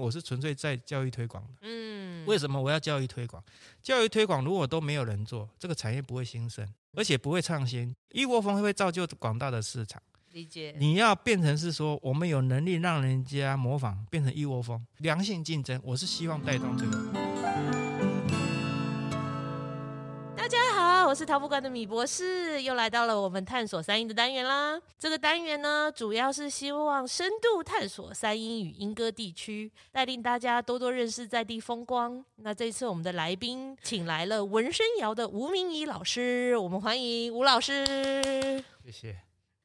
[0.00, 1.50] 我是纯粹在教育推广的。
[1.62, 3.42] 嗯，为什么我要教育推广？
[3.82, 10.00] 教育推广如果都没有人做，这个产业不会兴盛，而且不会创新，一窝蜂会造就广大的市场。
[10.32, 10.74] 理解。
[10.78, 15.80] 你要变成是说，我们有能力让人家模仿，变成一窝蜂，良性竞争。
[15.84, 17.29] 我是希望带动这个。
[21.10, 24.80] 我是陶博馆的米博士，又来到了我们探索三音的单元啦。
[24.96, 32.24] 这个单元呢，主要是希望深度探索三音与莺歌地区，带领大家多多认识在地风光。
[32.36, 38.62] 那这次我们的来宾请来了文生窑的吴明仪老师，我们欢迎吴老师。
[38.84, 39.16] 谢谢。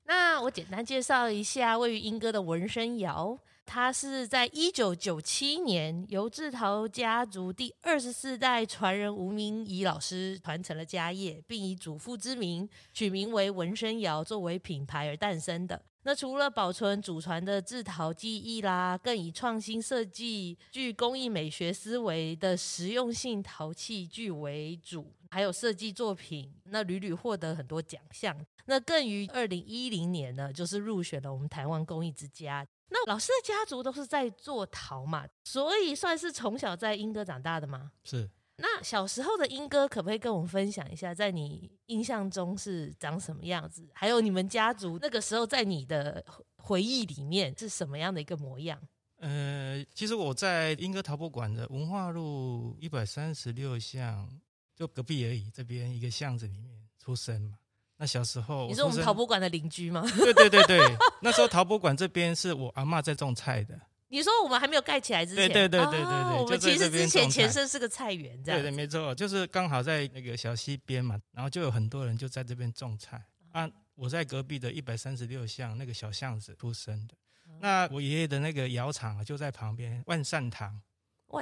[0.06, 3.38] 那我简单介绍一下位于莺歌的文生窑。
[3.66, 15.82] 他是在一九九七年由制陶家族第二十四代传人吴明仪老师传承了家业，并以祖父之名取名为文生窑作为品牌而诞生的。
[16.04, 28.38] 那除了保存祖传的制陶技艺啦，更以创新设计、具工艺美学思维的实用性陶器具为主，还有设计作品，那屡屡获得很多奖项。
[28.68, 32.66] 那更于二零一零年呢，就是入选了我们台湾工艺之家。
[32.90, 37.92] 那老师的家族都是在做陶嘛，所以算是从小在英歌长大的吗？
[38.04, 38.30] 是。
[38.58, 43.86] 那小时候的英哥，可不可以跟我们分享一下，在你印象中是长什么样子？
[43.94, 46.24] 还有你们家族那个时候在你的
[46.56, 48.80] 回忆里面是什么样的一个模样？
[49.18, 54.30] 呃，其实我在英歌陶博馆的文化路一百三十六巷，
[54.74, 57.58] 就隔壁而已，这边一个巷子里面出生嘛。
[57.98, 60.04] 那小时候，你是我们陶博馆的邻居吗？
[60.18, 60.80] 对对对对，
[61.22, 63.80] 那时候陶博馆这边是我阿嬷在种菜的。
[64.10, 68.62] 你说我们还没有盖起来之前，对对对对对对，哦、我们其实之前前身是个菜园，这样。
[68.62, 73.22] 对对，没错，就是刚好在那个小溪边嘛，然后就有很多人就在这边种菜。
[73.52, 77.16] 啊，我在隔壁的一百三十六巷那个小巷子出生的。
[77.60, 80.82] 那我爷爷的那个窑厂就在旁边，万善堂。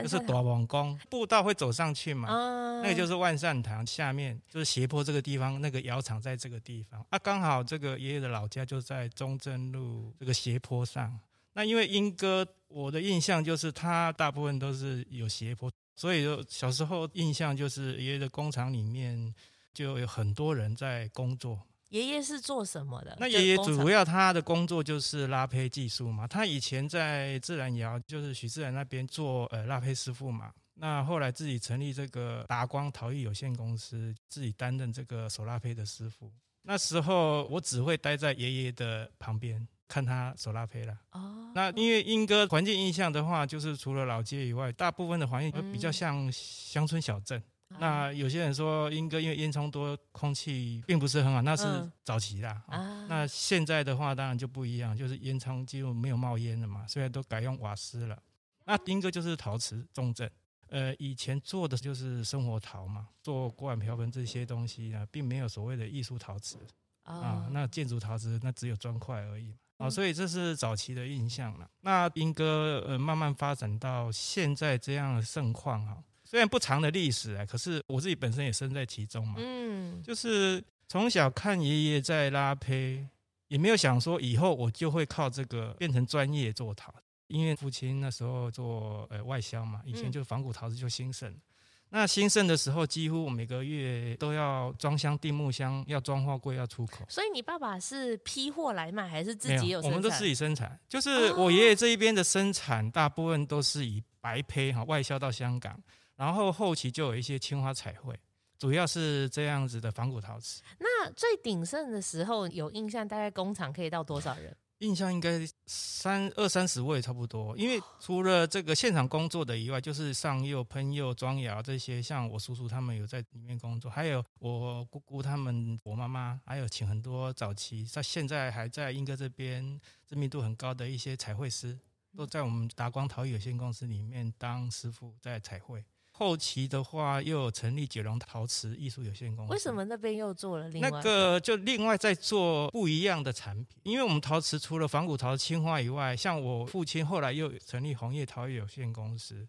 [0.02, 11.20] 就是大王宫步道会走上去嘛，嗯、那个就是万善堂下面就是斜坡这个地方，那个窑厂在这个地方啊，刚好这个爷爷的老家就在中正路这个斜坡上。
[11.54, 19.32] 那因为英哥，我的印象就是他大部分都是有斜坡，所以就小时候印象就是爷爷的工厂里面
[19.72, 21.60] 就有很多人在工作。
[21.94, 23.16] 爷爷是做什么的？
[23.20, 26.28] 那爷爷主要他的工作就是拉胚技术嘛。
[26.28, 30.52] 他以前在自然窑，就是许自然那边做呃拉胚师傅嘛。
[30.74, 36.32] 那后来自己成立这个达光陶艺有限公司，自己担任这个手拉胚的师傅。
[36.64, 40.98] 那时候我只会待在爷爷的旁边看他手拉胚了。
[41.12, 41.52] 哦。
[41.54, 47.40] 那因为莺歌环境印象的话，就是除了老街以外，大部分的环境都比较像乡村小镇。
[47.80, 52.62] 那有些人说莺歌因为烟囱多，空气并不是很好，那是早期啦。
[52.68, 58.22] 嗯、那现在的话当然就不一样，就是烟囱几乎没有冒烟了嘛，虽然都改用瓦斯了。
[58.66, 60.30] 那莺歌就是陶瓷重镇，
[60.68, 66.60] 呃，以前做的就是生活陶嘛，做锅碗瓢盆这些东西呢，并没有所谓的艺术陶瓷
[67.02, 67.48] 啊。
[67.50, 71.68] 那建筑陶瓷那只有砖块而已啊，所以这是早期的印象了。
[71.82, 76.04] 那莺歌呃慢慢发展到现在这样的盛况哈。
[76.34, 79.36] 虽然不长的历史啊，可是我自己本身也身在其中嘛。
[79.38, 83.08] 嗯，就是从小看爷爷在拉胚，
[83.50, 86.92] 也没有想说以后我就会靠这个变成专业做陶。
[87.28, 91.30] 因为父亲那时候做呃外销嘛，以前就仿古陶瓷就兴盛。
[91.30, 91.42] 嗯、
[91.90, 97.06] 那兴盛的时候，几乎每个月都要装箱订木箱，要装货柜要出口。
[97.10, 99.92] 所以你爸爸是批货来卖，还是自己有生产？
[99.92, 100.80] 我们都自己生产。
[100.90, 105.80] 就是我爷爷这一边的生产，大部分都是以白胚哈外销到香港。
[106.16, 108.18] 然后后期就有一些青花彩绘，
[108.58, 110.62] 主要是这样子的仿古陶瓷。
[110.80, 114.56] 那最鼎盛的时候有印象，大概工厂可以到多少人？
[114.80, 117.56] 印象应该三二三十位差不多。
[117.56, 131.80] 因为除了这个现场工作的以外，就是上釉、喷釉、装窑这些，像我叔叔他们有在里面工作，还有我姑姑他们、我妈妈，还有请很多早期在现在还在英哥这边知名度很高的一些彩绘师，
[132.18, 135.86] 都在我们达光陶艺有限公司里面当师傅在彩绘。
[136.16, 139.52] 后期的话，又有成立九龙陶瓷艺术有限公司。
[139.52, 140.90] 为什么那边又做了另外？
[140.92, 149.48] 那个就另外在做不一样的产品，因为我们陶瓷除了仿古陶、青花以外，像我父亲后来又成立红叶陶艺有限公司，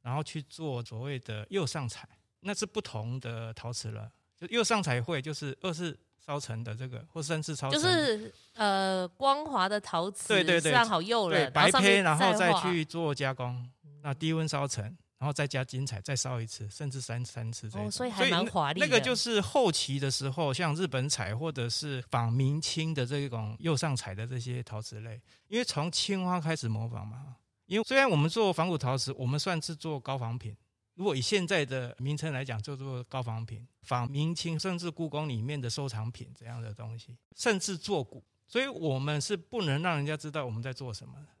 [0.00, 2.08] 然后去做所谓的釉上彩，
[2.40, 4.10] 那是不同的陶瓷了。
[4.38, 13.70] 就釉上彩绘就是二次烧成的这个，或三次烧成，就是呃光滑的陶瓷，对对对，上好釉了，对白胚，然后再去做加工，
[14.02, 14.96] 那低温烧成。
[15.18, 17.90] 然后再加金彩，再烧一次，甚至三三次这样、哦。
[17.90, 18.86] 所以还蛮华丽的。
[18.86, 30.54] 那个就是后期的时候，像日本彩或者是仿明清的这种釉上彩的这些陶瓷类，因为从青花开始模仿嘛，因为虽然我们做仿古陶瓷，我们算是做高仿品。
[30.94, 41.32] 如果以现在的名称来讲，叫做高仿品，仿明清甚至故宫里面的收藏品这样的东西，甚至做古，所以我们是不能让人家知道我们在做什么的啊？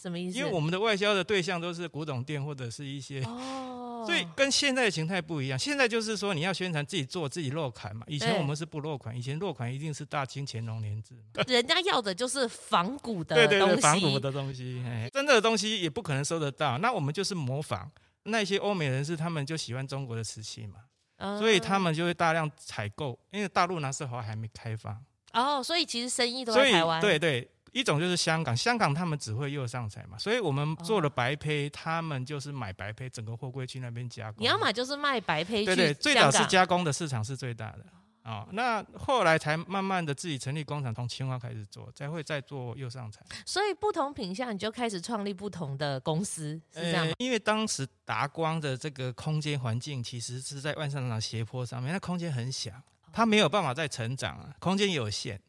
[0.00, 0.38] 什么意思？
[0.38, 5.58] 因为我们的外销的对象都是古董店或者是一些哦，所以跟现在的形态不一样。
[5.58, 11.14] 现在就是说你要宣传自己做自己落款嘛，以前我们是不落款，以前落款一定是大清乾隆年制，
[11.48, 17.90] 人家要的就是仿古的对对对，仿古的东西，真的东西也不可能收得到，那我们就是模仿。
[18.24, 20.80] 那些欧美人士，他们就喜欢中国的瓷器嘛，
[21.16, 25.02] 嗯、所以他们就会大量采购，因为大陆那时候还没开放。
[25.32, 27.00] 哦，所以其实生意都在台湾。
[27.00, 27.48] 对对，
[27.78, 34.42] 一种就是香港，香港他们只会右上彩嘛，所以我们做了白胚，哦、他们就是买白胚，整个货柜去那边加工。
[34.42, 37.84] 你要买就是卖白胚，对对，最早是加工的市场是最大的。
[38.24, 43.24] 啊、哦，那后来才慢慢的自己成立工厂，从青花开始做，才会再做右上彩。
[43.46, 47.12] 所以不同品相，你就开始创立不同的公司，是这样吗？
[47.12, 52.72] 呃、因为当时达光的这个空间环境，其实是在万山廊斜坡上面，那空间很小，
[53.12, 55.40] 它没有办法再成长啊，空间有限。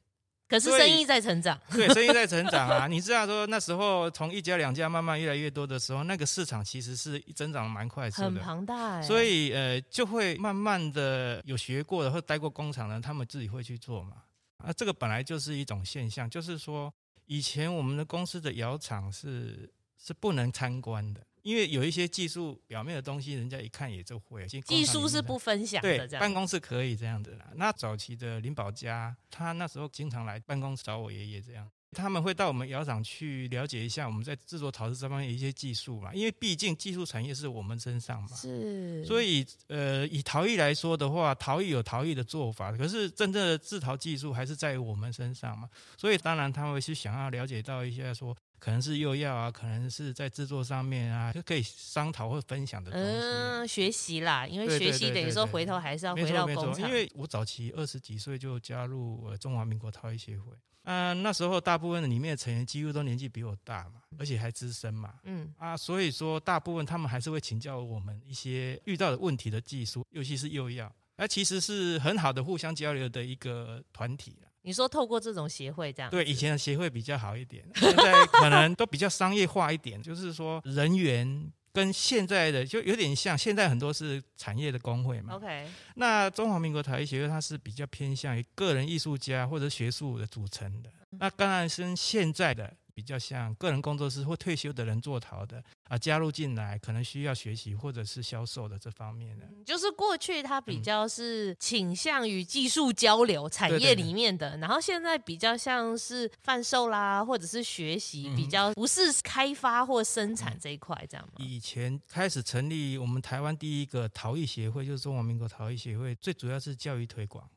[0.49, 2.87] 可是生意在成长， 对，生意在成长啊！
[2.87, 9.01] 你知道说那时候从一家两家慢慢越来越多的时候，那个市场其实是增长蛮快速的，很庞大哎。
[9.03, 14.23] 所以呃，就会慢慢的有学过的或待过工厂的，他们自己会去做嘛。
[14.57, 16.91] 啊，这个本来就是一种现象，就是说
[17.27, 19.71] 以前我们的公司的窑厂是
[20.03, 21.21] 是不能参观的。
[21.44, 24.45] 因为有一些技术表面的东西，人家一看也就会。
[24.47, 27.47] 技术是不分享的，对，办公室可以这样子啦。
[27.56, 36.13] 那早期的林宝家，他那时候经常来办公室找我爷爷这样，他们会到我们窑厂去了解一下我们在制作陶瓷这方面的一些技术嘛。
[36.13, 39.03] 因为毕竟技术产业是我们身上嘛，是。
[39.06, 45.69] 所以呃，以陶艺来说的话，陶艺有陶艺的做法，可是真正的制陶技术还是在于我们身上嘛。
[45.97, 48.35] 所以当然他们会去想要了解到一些说。
[48.59, 53.07] 可能是又要啊，可能是在制作上面啊，就可以商讨或分享的东西。
[53.07, 56.88] 嗯，学习啦，因为学习等于说回头还是要回到工厂。
[56.88, 60.51] 因为我早期二十几岁就加入呃中华民国陶艺协会，
[60.83, 74.35] 嗯、呃，那时候大部分的里面的成员几乎都年纪比我大嘛，而且还资深嘛，嗯啊，所以说大部分他们还是会请教我们一些遇到的问题的技术，尤其是釉药，那其实是很好的互相交流的一个团体。
[74.69, 76.12] 你说透过这种协会这样？
[76.12, 85.33] 对，以前的协会比较好一点，现在可能都比较商业化一点，就是说人员跟现在的就有点像，现在很多是产业的工会嘛。
[85.33, 92.71] OK，那中华民国台艺协会它是比较偏向于个人艺术家或者学术的组成的，那当然是现在的。
[92.99, 111.35] 比较像个人工作室或退休的人做陶的啊，加入进来可能需要学习或者是销售的这方面的，就是过去它比较是倾向于技术交流产业里面的，然后现在比较像是贩售啦，或者是学习，比较不是开发或生产这一块这样吗？
[111.37, 117.49] 以前开始成立我们台湾第一个陶艺协会，就是中华民国陶艺协会，最主要是教育推广。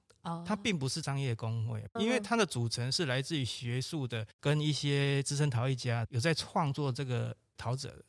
[0.47, 8.05] 它并不是商业工会，因为它的组成是来自于学术的，跟一些资深陶艺家有在创作这个陶者的，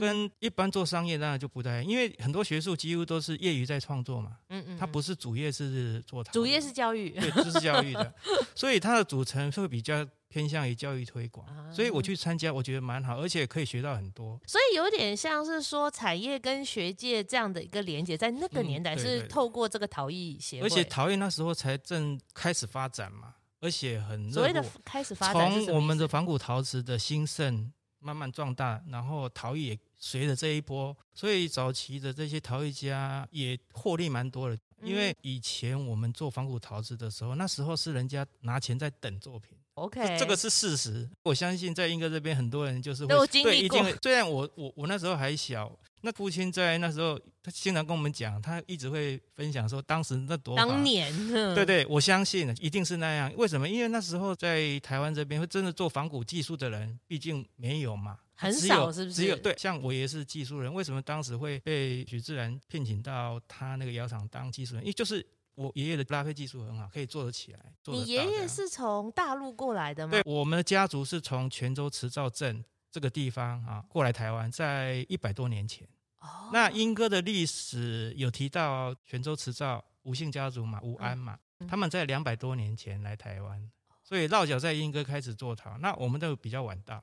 [0.00, 8.14] 跟一般做商业当然就不太，因为很多学术几乎都是业余在创作嘛，嗯嗯，它不是主业是做陶，主业是教育，对，就是教育的，
[8.54, 10.06] 所以它的组成会比较。
[10.26, 14.36] 偏向于教育推广，所以我去参加，我觉得蛮好，而且可以学到很多。
[14.48, 25.14] 所以有点像是说产业跟学界这样的一个连接，在那个年代是透过这个陶艺协会，而且陶艺那时候才正开始发展嘛，而且很所谓的开始。
[25.14, 27.72] 发展，从我们的仿古陶瓷的兴盛
[28.04, 34.58] 慢慢壮大，然后陶艺也随着这一波，所以早期的这些陶艺家也获利蛮多的。
[34.82, 39.56] 因为以前我们做仿古陶瓷的时候，那时候是人家拿钱在等作品。
[39.74, 41.08] OK，这个是事实。
[41.24, 43.80] 我相信在英哥这边很多人就是会都有经历过。
[43.80, 43.98] 对，一定。
[44.02, 51.12] 虽然我我我那时候还小，那父亲在那时候他经常跟我们讲，他一直会分享说当时那多当年，
[51.56, 53.32] 对对，我相信一定是那样。
[53.36, 53.68] 为什么？
[53.68, 59.14] 因为那时候在台湾这边会真的做仿古技术的人，毕竟没有嘛，很少，是不是？
[59.16, 64.84] 只有对，像我也是技术人，为什么当时会被许志然聘请到他那个窑厂当技术人？
[64.84, 65.26] 因为就是。
[65.54, 67.60] 我爷爷的拉坯技术很好，可以做得起来。
[67.86, 70.10] 你爷爷是从大陆过来的吗？
[70.10, 75.86] 对，我们的家族是从泉州磁造镇这个地方啊过来台湾，在一百多年前。
[76.20, 76.50] 哦。
[76.52, 83.70] 那英歌的历史有提到泉州磁造吴姓家族嘛，吴安嘛，嗯、他们在两百多年前来台湾，
[84.02, 85.78] 所以落脚在英歌开始做陶。
[85.78, 87.02] 那我们都比较晚到。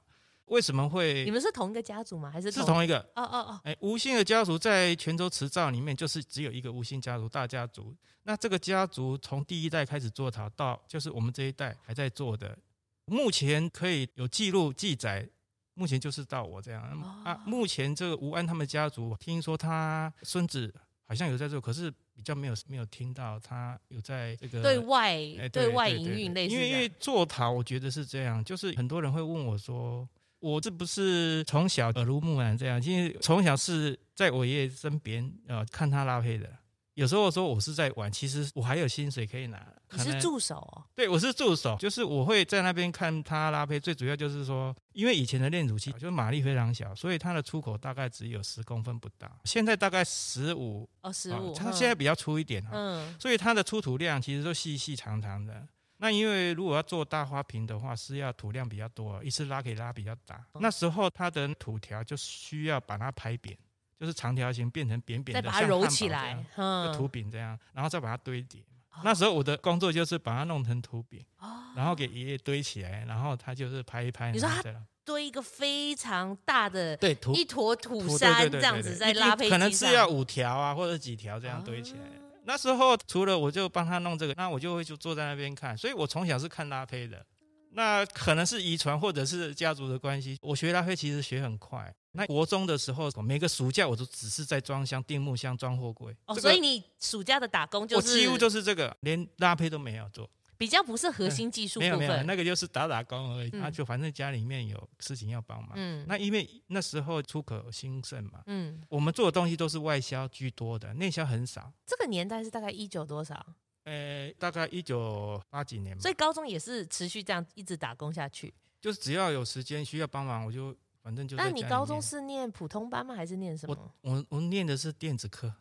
[0.52, 1.24] 为什么会？
[1.24, 2.30] 你们是同一个家族吗？
[2.30, 3.00] 还是是同一个？
[3.16, 3.62] 哦哦哦！
[3.64, 7.96] 哎，吴姓的家族在泉州磁造里面，就是只有一个吴姓家族大家族。
[8.24, 12.58] 那这个家族从第一代开始做陶，到就是我们这一代还在做的，
[13.06, 15.26] 目前可以有记录记载，
[15.74, 17.42] 目前就是到我这样、哦、啊。
[17.46, 20.74] 目前这个吴安他们家族，听说他孙子
[21.08, 25.18] 好像有在做，可是比较没有没有听到他有在这个对外、
[25.48, 26.54] 对外营运类似。
[26.54, 30.08] 因为因为做陶，我觉得是这样，就是很多人会问我说，
[30.42, 36.50] 我这不是从小耳濡目染这样，因为从小是在我爷爷身边呃看他拉坯的。
[36.96, 39.66] 有时候说我是在玩，其实我还有薪水可以拿。
[39.94, 40.84] 你是助手哦？
[40.94, 43.80] 对，我是助手，就是我会在那边看他拉胚。
[43.80, 49.30] 最主要就是说，因为以前的炼乳器就是马力非常小，所以它的出口大概只有十公分不到。
[49.46, 51.54] 现在大概十五哦，十五。
[51.54, 55.66] 它现在比较粗一点，嗯，所以它的出土量其实都细细长长的。
[56.02, 60.44] 那因为如果要做大花瓶的话，是要土量比较多，一次拉可以拉比较大。
[60.56, 63.58] 那时候它的土条就需要把它拍扁。
[64.00, 68.60] 就是长条形变成扁扁的，再把它揉起来，嗯，土饼这样，然后再把它堆叠。
[68.90, 74.32] 哦、那时候我的工作就是把它弄成土饼，哦、然后给爷爷堆起来，然后他就是拍一拍。
[74.32, 74.64] 你说他
[75.06, 82.00] 堆一个非常大的对土一坨土山这样子在拉可能是要五条啊或者几条这样堆起来。
[82.00, 85.78] 哦、那时候除了我就帮他弄这个，那我就会就坐在那边看。
[85.78, 87.26] 所以我从小是看拉胚的。
[87.74, 90.38] 那可能是遗传或者是家族的关系。
[90.42, 91.94] 我学拉胚其实学很快。
[92.12, 96.14] 那国中的时候，每个暑假我都只是在装箱、订木箱、装货柜。
[96.26, 98.08] 哦，所以你暑假的打工就是？
[98.10, 100.30] 我几乎就是这个，连拉胚都没有做。
[100.62, 101.98] 比较不是核心技术部分。
[101.98, 103.50] 没有没有，那个就是打打工而已。
[103.60, 105.72] 啊就反正家里面有事情要帮忙。
[105.74, 106.06] 嗯。
[106.08, 108.44] 那因为那时候出口兴盛嘛。
[108.46, 108.80] 嗯。
[108.88, 111.74] 我们做的东西都是外销居多的，内销很少。
[111.84, 113.44] 这个年代是大概一九多少？
[113.86, 116.02] 呃，大概一九八几年吧。
[116.04, 118.54] 所以高中也是持续这样一直打工下去。
[118.80, 121.36] 就是只要有时间需要帮忙，我就反正就。
[121.38, 123.16] 那你高中是念普通班吗？
[123.16, 123.76] 还是念什么？
[124.02, 125.52] 我我我念的是电子科。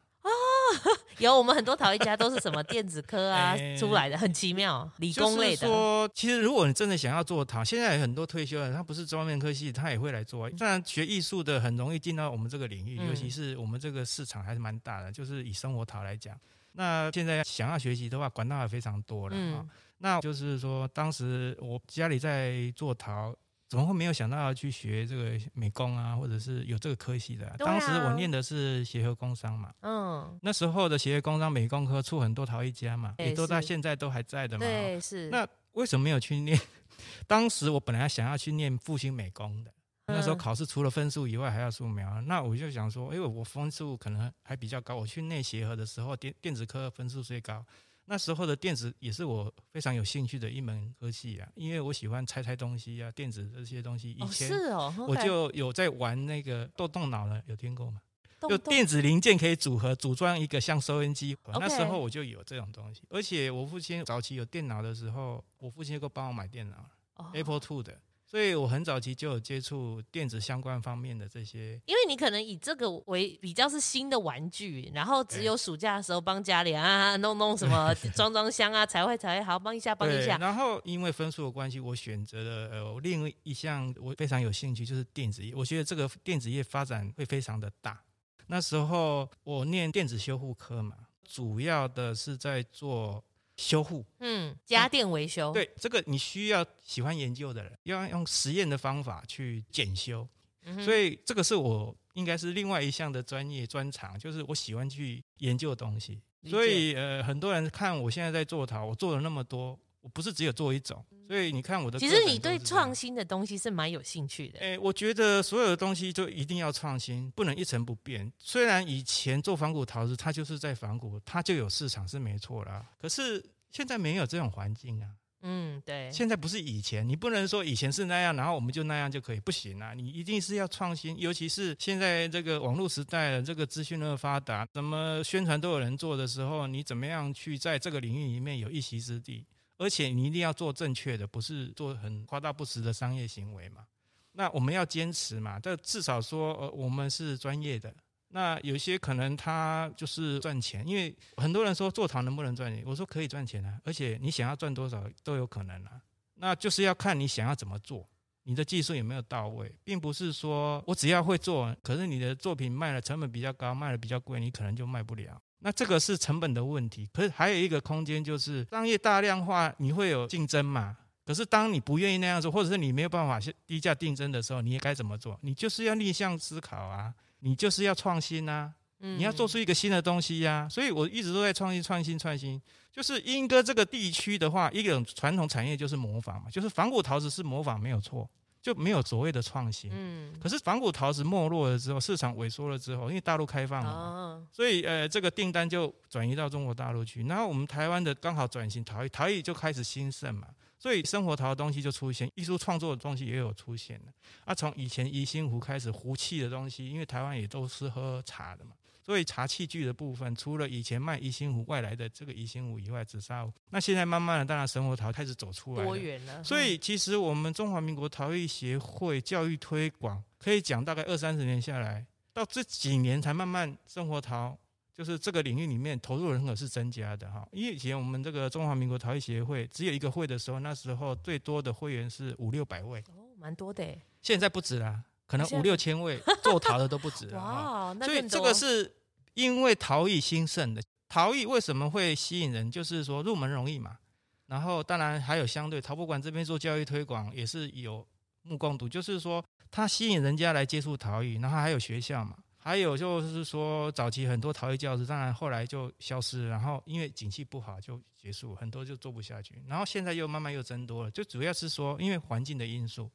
[1.24, 5.56] 哦，有我们很多陶艺家都是什么电子科啊出来的，很奇妙，理工类的。
[5.56, 10.48] 就是说，其实如果你真的想要做陶，现在有很多退休的，他不是专门科系，他也会来做。
[10.50, 15.12] 当然，学艺术的很容易进到我们这个领域，尤其是我们这个市场还是蛮大的。
[15.12, 16.34] 就是以生活陶来讲。
[16.72, 19.58] 那现在想要学习的话，管道也非常多了啊。
[19.58, 23.34] 嗯、那就是说，当时我家里在做陶，
[23.70, 27.46] 怎么会没有想到要去学这个美工啊，或者是有这个科系的？
[27.46, 27.54] 啊？
[27.56, 29.72] 当时我念的是协和工商嘛。
[29.82, 30.36] 嗯。
[30.42, 34.66] 那时候的协和工商美工科出很多陶艺家嘛，也都到现在都还在的嘛。
[34.66, 35.30] 对，是。
[35.30, 36.58] 那为什么没有去念？
[37.28, 39.72] 当时我本来想要去念复兴美工的。
[40.06, 47.64] 那时候考试除了分数以外还要素描，那我就想说，因为我分数可能还比较高，我去念协和的时候，电电子科分数最高。
[48.10, 54.10] 那时候的电子也是我非常有兴趣的一门科系啊，因为我喜欢拆拆东西啊，电子这些东西。
[54.10, 58.00] 以前是哦，我就有在玩那个动动脑了，有听过吗？
[58.48, 63.02] 就电子零件可以组合组装一个像收音机，那时候我就有这种东西。
[63.10, 66.84] 而且我父亲早期有电脑的时候，我父亲就帮我买电脑
[67.32, 67.96] ，Apple Two 的。
[68.30, 80.38] 所以我很早期就有接触电子相关方面的这些，因为你可能以这个为比较是新的玩具，然后只有暑假的时候帮家里啊弄弄什么 装装箱啊，彩绘彩绘，好帮一下帮一下。
[80.38, 85.52] 然后因为分数的关系，我选择了呃另一项我非常有兴趣，就是电子业。
[85.52, 88.00] 我觉得这个电子业发展会非常的大。
[88.46, 90.94] 那时候我念电子修护科嘛，
[91.24, 93.24] 主要的是在做。
[93.60, 100.26] 修护，嗯，家电维修，对这个你需要喜欢研究的人，要用实验的方法去检修，
[100.64, 106.18] 嗯、所以这个是我应该是另外一项的专业专长，就是我喜欢去研究东西。
[106.46, 111.96] 所以呃，很多人看我现在在做陶，我做了那么多，我不是只有做一种，所以你看我的。
[111.96, 114.58] 其实你对创新的东西是蛮有兴趣的。
[114.58, 118.32] 哎，我觉得所有的东西就一定要创新，不能一成不变。
[118.40, 122.84] 虽然以前做仿古陶瓷，它就是在仿古，它就有市场是没错啦。
[123.00, 125.06] 可是现在没有这种环境啊。
[125.42, 126.10] 嗯，对。
[126.10, 129.94] 现在不是以前，你不能说以前是那样，然后我们就那样就可以，不行啊！
[129.94, 139.46] 你一定是要创新，尤其是现在这个网络时代了，这个资讯那么发达，怎么宣传都有人做的时候，你怎么样去在这个领域里面有一席之地？
[139.80, 143.86] 而且你一定要做正确的，不是做很夸大不实的商业行为嘛。
[144.32, 147.90] 那我们要坚持嘛，这至少说，呃，我们是专业的。
[148.28, 152.84] 那有些可能他就是赚钱，因为很多人说做糖能不能赚钱？
[152.86, 155.92] 我说可以赚钱啊，而且你想要赚多少都有可能啊。
[156.34, 158.06] 那就是要看你想要怎么做，
[158.42, 165.40] 你的技术有没有到位，并不是说我只要会做，可是你的作品卖的成本比较高，卖的比较贵，你可能就卖不了。
[165.60, 170.96] 那这个是成本的问题，可是还有一个空间，就是商业大量化，你会有竞争嘛？
[171.24, 175.38] 可是当你不愿意那样做，或者是你没有办法低价竞争的时候，你也该怎么做？
[175.42, 180.68] 你就是要逆向思考啊，你就是要创新啊，你要做出一个新的东西呀、啊。
[180.68, 182.60] 所以我一直都在创新、创新、创新。
[182.90, 188.28] 就是英哥这个地区的话，一种传统产业就是模仿嘛，就是仿古陶瓷是模仿没有错。
[188.62, 189.90] 就没有所谓的创新。
[189.92, 197.22] 嗯，可是仿古陶瓷没落了之后，市场萎缩了之后，因为大陆开放了，哦、所以呃，这个订单就转移到中国大陆去。
[197.24, 200.48] 然后我们台湾的刚好转型陶艺，陶艺就开始兴盛嘛，
[200.78, 204.12] 所以生活陶的东西就出现，艺术创作的东西也有出现了。
[204.44, 208.72] 啊，从以前宜兴壶开始，壶器的东西，因为台湾也都是喝茶的嘛。
[209.02, 215.84] 所以茶器具的部分，除了以前卖宜兴壶外来的这个宜兴壶以外，紫砂壶，那现在慢慢的，当然生活陶开始走出来了。
[215.86, 216.44] 多元了。
[216.44, 224.56] 所以其实我们中华民国陶艺协会教育推广，可以讲大概二三十年下来，到这几年才慢慢生活陶
[224.92, 227.48] 就是这个领域里面投入人口是增加的哈。
[227.52, 233.00] 因为以前我们这个中华民国陶艺协会只有一个会的时候，那时候最多的会员是五六百位。
[233.08, 233.82] 哦，蛮多的。
[234.20, 235.02] 现在不止啦。
[235.30, 238.92] 可能五六千位 做陶的都不止哇，所以这个是
[239.34, 240.82] 因为陶艺兴盛的。
[241.08, 242.68] 陶艺为什么会吸引人？
[242.68, 243.98] 就是说入门容易嘛。
[244.46, 248.04] 然后当然还有相对陶博馆这边做教育推广也是有
[248.42, 251.34] 目共睹，就是说它吸引人家来接触陶艺。
[251.34, 256.48] 然后还有学校嘛，还有就是说早期很多陶艺教师，当然后来就消失。
[256.48, 259.62] 然后因为景气不好就结束，很多就做不下去。
[259.68, 263.08] 然后现在又慢慢又增多了，就主要是说因为环境的因素。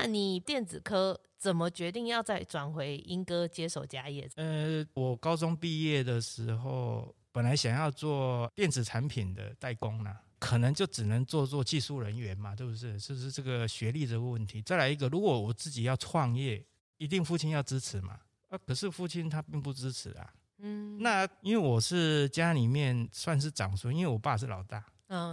[0.00, 4.26] 那你电子科怎么决定要再转回英歌接手家业？
[4.36, 12.98] 呃，我高中毕业的时候，本来想要做电子产品的代工呢，可能就只能做做技术人员嘛，对不对？
[12.98, 14.62] 就是这个学历的问题。
[14.62, 16.64] 再来一个，如果我自己要创业，
[16.96, 18.18] 一定父亲要支持嘛。
[18.48, 20.32] 啊，可是父亲他并不支持啊。
[20.60, 24.82] 嗯，那因为我是家里面算是长孙，因为我爸是老大，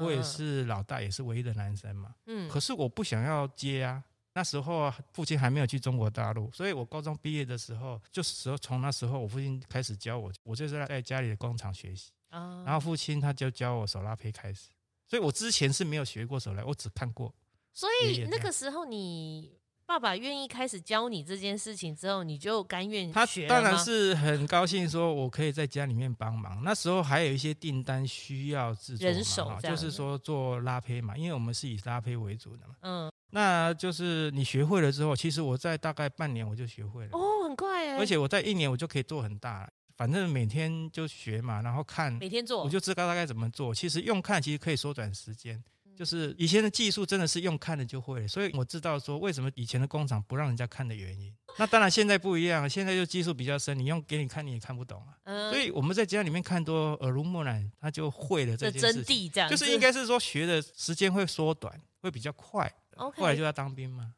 [0.02, 2.14] 我也是老大，也是唯一的男生嘛。
[2.26, 4.04] 嗯，可是我不想要接啊。
[4.38, 12.12] 那时候啊，父亲还没有去中国大陆，所以我高中毕业的时候，就是从那时候我父亲开始教我，我就是在家里的工厂学习。
[12.30, 14.70] 然后父亲他就教我手拉胚开始，
[15.08, 17.34] 所以我之前是没有学过手拉，我只看过。
[17.74, 23.48] 所以那个时候你爸爸愿意开始教你这件事情之后，你就甘愿学？
[23.48, 26.62] 他当然是很高兴，说我可以在家里面帮忙。
[26.64, 32.76] 那时候还有一些订单需要制作人手，就是说做拉胚嘛，因为我们是以拉胚为主的嘛。
[32.82, 33.12] 嗯。
[33.32, 37.98] 那就是你学会了之后，其实我在大概半年我就学会了哦，很快哎！
[37.98, 43.76] 而且我在一年我就可以做很大了，反正每天就学嘛，然后看每天做，我就知道大概怎么做。
[43.76, 45.62] 其实用看其实可以缩短时间，
[45.96, 51.34] 就是以前的技术真的是用看了就会了，所以我知道说为什么以前的工厂不让人家看的原因。
[51.60, 55.18] 那当然现在不一样，现在就技术比较深，你用给你看你也看不懂啊。
[55.24, 59.32] 嗯，所以我们在家里面看多耳濡目染，他就会了这件事情。
[59.34, 62.72] 这样就是应该是说学的时间会缩短，会比较快。
[62.98, 64.14] 后来就要当兵嘛，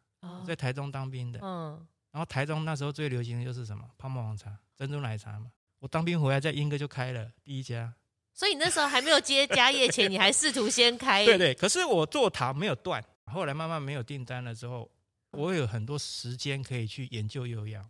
[0.45, 1.39] 在台中当兵的。
[1.41, 5.51] 嗯，然后台中那时候最流行的就是什么泡沫红茶、珍珠奶茶嘛。
[5.79, 7.93] 我当兵回来在莺歌就开了第一家。
[8.33, 11.23] 所以你那时候还没有接家业前，你还试图先开。
[11.25, 13.03] 对对，可是我做糖没有断。
[13.25, 14.89] 后来慢慢没有订单了之后，
[15.31, 17.87] 我有很多时间可以去研究釉样，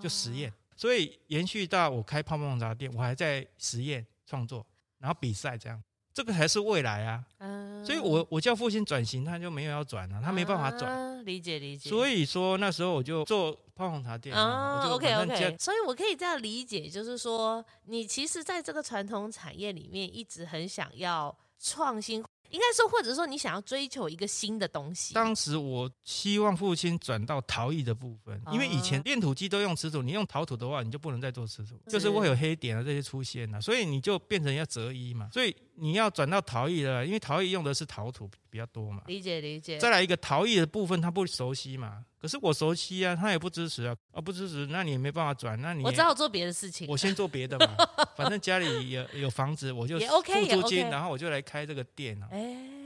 [0.00, 0.52] 就实验。
[0.76, 4.64] 所以延续到我开泡沫红茶店，我还在实验创作，
[4.98, 5.82] 然后比赛这样。
[6.18, 7.22] 这个才是未来啊！
[7.38, 10.90] 嗯，所以我我叫父亲转型，他就没有要转了，他没办法转。
[10.90, 11.88] 嗯，理解理解。
[11.88, 14.34] 所以说那时候我就做泡红茶店。
[14.34, 15.56] 啊，OK OK。
[15.60, 22.24] 所以我可以这样理解，就是说你其实在这个传统产业里面一直很想要创新。
[22.50, 25.14] 应该说，或者说你想要追求一个新的东西。
[25.14, 35.28] 当时我希望父亲转到陶艺的部分，因为以前炼土机都用瓷土，你用陶土的话，你就不能再做瓷土，就是会有黑点啊这些出现了，所以你就变成要择一嘛。
[35.32, 39.02] 所以你要转到陶艺了，因为陶艺用的是陶土比较多嘛。
[39.06, 39.78] 理解理解。
[39.78, 42.04] 再来一个陶艺的部分，他不熟悉嘛。
[42.20, 46.88] 可是我熟悉啊，他也不支持啊，啊不支持，那你也没办法转，那你我只好做别的事情。
[46.88, 47.76] 我先做别的嘛，
[48.16, 52.28] 反正家里有有房子，我就付租金，然后我就来开这个店啊。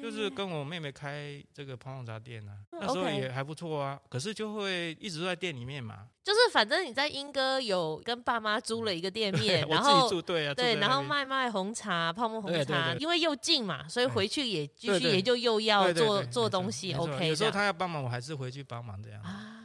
[0.03, 4.01] 就是跟我妹妹开这个泡沫茶店啊，那时候也还不错啊。
[4.09, 6.09] 可是就会一直都在店里面嘛。
[6.25, 16.93] 就是反正你在英哥有跟爸妈租了一个店面， 然后住对啊，对，然后卖卖红茶、泡沫红茶，因为又近嘛，所以回去也继续也就又要做做东西。
[16.95, 19.23] OK，有时候他要帮忙，我还是回去帮忙这样。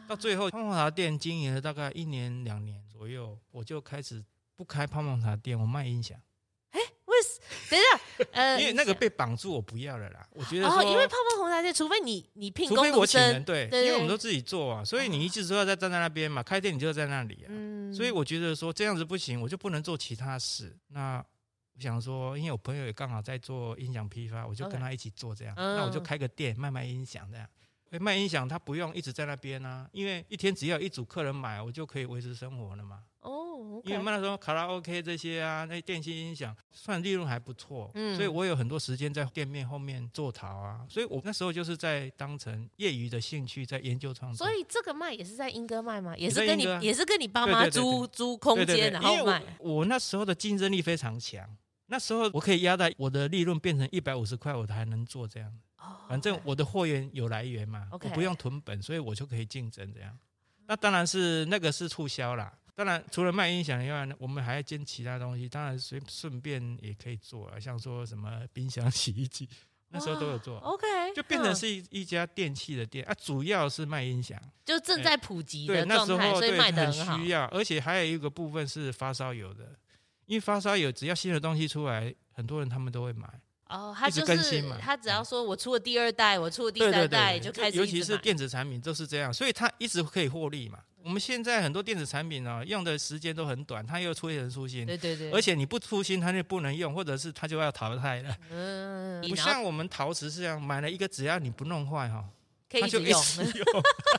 [0.07, 4.23] 到最后泡沫茶店经营了大概一年两年左右，我就开始
[4.55, 6.17] 不开泡沫茶店，我卖音响。
[6.71, 7.39] 哎，为什？
[7.69, 7.96] 等一下，
[8.31, 10.27] 呃，因为那个被绑住，我不要了啦。
[10.31, 17.47] 我觉得哦，因为泡泡红茶店，除非你你聘工，除非我请人，对，因为我们都自己做啊，所以你一直都要在站在那边嘛，开店你就在那里啊。
[17.49, 20.75] 嗯，所以我觉得说这样子不行，我就不能做其他事。
[20.89, 21.23] 那
[21.75, 25.53] 我想说，因为我朋友也刚好在做音响批发，我就跟他一起做这样。
[25.55, 27.47] 那我就开个店卖卖音响这样。
[28.01, 32.99] 卖音响他不用一直在那边啊，因为一天只要一组客人买，我就可以维持生活了嘛。
[33.27, 44.47] 哦，哦，因为那时候卡拉 OK 这些啊，那电器音响算利润还不错，嗯，所以我有很多时间在店面后面做陶啊，所以我那时候就是在当成业余的兴趣在研究创作。
[44.47, 46.15] 所以这个卖也是在英歌卖吗？
[46.17, 49.43] 也是跟你也，也是跟你爸妈租租空间然后卖。
[49.59, 51.45] 我，我那时候的竞争力非常强，
[51.87, 55.51] 那时候我可以压在我的利润变成一百五十块，我还能做这样。
[56.09, 60.17] 反正我的货源有来源嘛我不用囤本，所以我就可以竞争这样。
[60.65, 62.53] 那当然是那个是促销啦。
[62.77, 65.49] 当然除了卖音响以外呢，我们还要兼其他东西。
[65.49, 69.49] 当然随顺便也可以做啊，像说什么冰箱、洗衣机，
[69.89, 70.59] 那时候都有做。
[70.59, 70.85] OK，
[71.15, 77.45] 就变成是一一家电器的店啊，主要是卖音响，就正在普及的状态，对，那时候所以卖的很需要。
[77.45, 79.75] 而且还有一个部分是发烧友的，
[80.27, 83.27] 因为发烧友只要新的东西出来，很多人他们都会买。
[83.69, 87.77] 哦，他就是他，只要说我出了第二代，我出了第三代，就开始。
[87.77, 90.77] 尤其是电子产品都是这样，所以他一直可以获利嘛。
[91.03, 98.37] 我们现在很多电子产品呢，用的时间都很短，它又出现出新，对对对，而且你不出新，它就不能用，或者是它就要淘汰了。
[98.51, 102.27] 嗯，不像我们陶瓷是这样，买了一个，只要你不弄坏哈，
[102.69, 103.21] 可以一直用。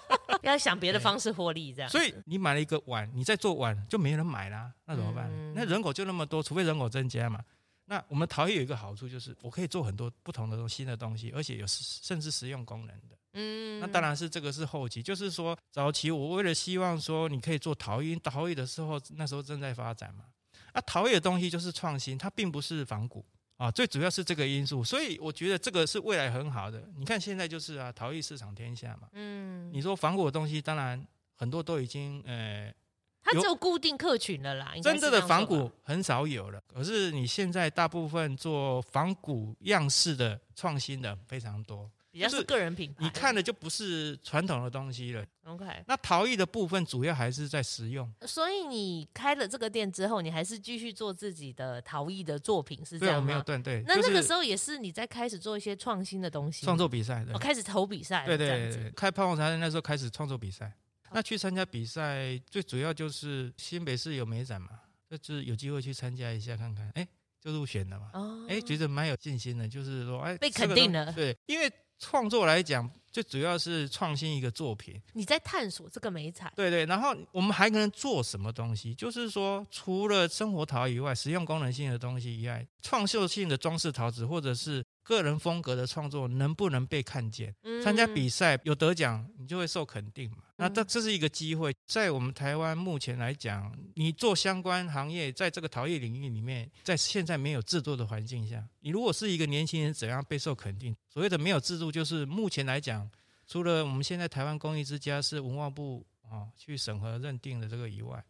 [0.42, 1.90] 要想别的方式获利，这样。
[1.90, 5.28] 所以你买了一个碗，你再做碗就没人买啦，那怎么办？
[5.30, 7.44] 嗯、那人口就那么多，除非人口增加嘛。
[7.86, 13.17] 那我们陶艺有一个好处，就是我可以做很多不同的东西新的东西，而且有甚至实用功能的。
[13.32, 20.24] 嗯，那当然是这个是后期，就是说早期我为了希望说你可以做陶艺，陶艺的时候那时候正在发展嘛。
[20.72, 23.24] 啊，陶艺的东西就是创新，它并不是仿古
[23.56, 24.84] 啊，最主要是这个因素。
[24.84, 26.82] 所以我觉得这个是未来很好的。
[26.96, 29.08] 你看现在就是啊，陶艺市场天下嘛。
[29.12, 32.72] 嗯，你说仿古的东西，当然很多都已经呃。
[33.20, 36.62] 它只有固定客群了啦，真正的仿古很少有了。
[36.66, 43.04] 可是你现在大部分做仿古样式的创新的非常多，比较是个人品牌。
[43.04, 45.24] 你看的就不是传统的东西了。
[45.44, 48.10] OK，那陶艺的部分主要还是在实用。
[48.26, 53.26] 所以你开了这个店之后，你还是继续做自己的陶艺的作品，是这样吗？
[53.26, 53.82] 对，没有断对。
[53.86, 57.32] 那那个时候也是你在开始做一些创新的东西，创作比赛的。
[57.32, 60.72] 我开始投比赛，对对对，开泡泡茶那时候开始创作比赛。
[61.10, 64.68] 那去参加比赛，最主要就是新北市有美展嘛，
[65.08, 67.08] 就是有机会去参加一下看看，哎、欸，
[67.40, 68.10] 就入选了嘛。
[68.12, 71.10] 哦，哎，觉得蛮有信心的，就是说，哎、欸，被肯定了。
[71.14, 75.00] 对，因为创作来讲，最主要是创新一个作品。
[75.14, 76.52] 你在探索这个美彩。
[76.54, 78.94] 对对，然后我们还可能做什么东西？
[78.94, 84.84] 就是说，除了生活陶以外，实用功能性的东西以外，创秀性的装饰陶瓷，或者是。
[85.08, 87.54] 个人风格的创作能不能被看见？
[87.82, 90.44] 参加比赛有得奖，你就会受肯定嘛。
[90.56, 100.94] 那这这是一个机会，在我们台湾目前来讲，你做相关行业，在这个陶艺领域里面，在现在没有制度的环境下，你如果是一个年轻人，怎样备受肯定？
[101.08, 103.10] 所谓的没有制度，就是目前来讲，
[103.46, 108.22] 除了我们现在台湾工艺之家是文化部啊去审核认定的这个以外，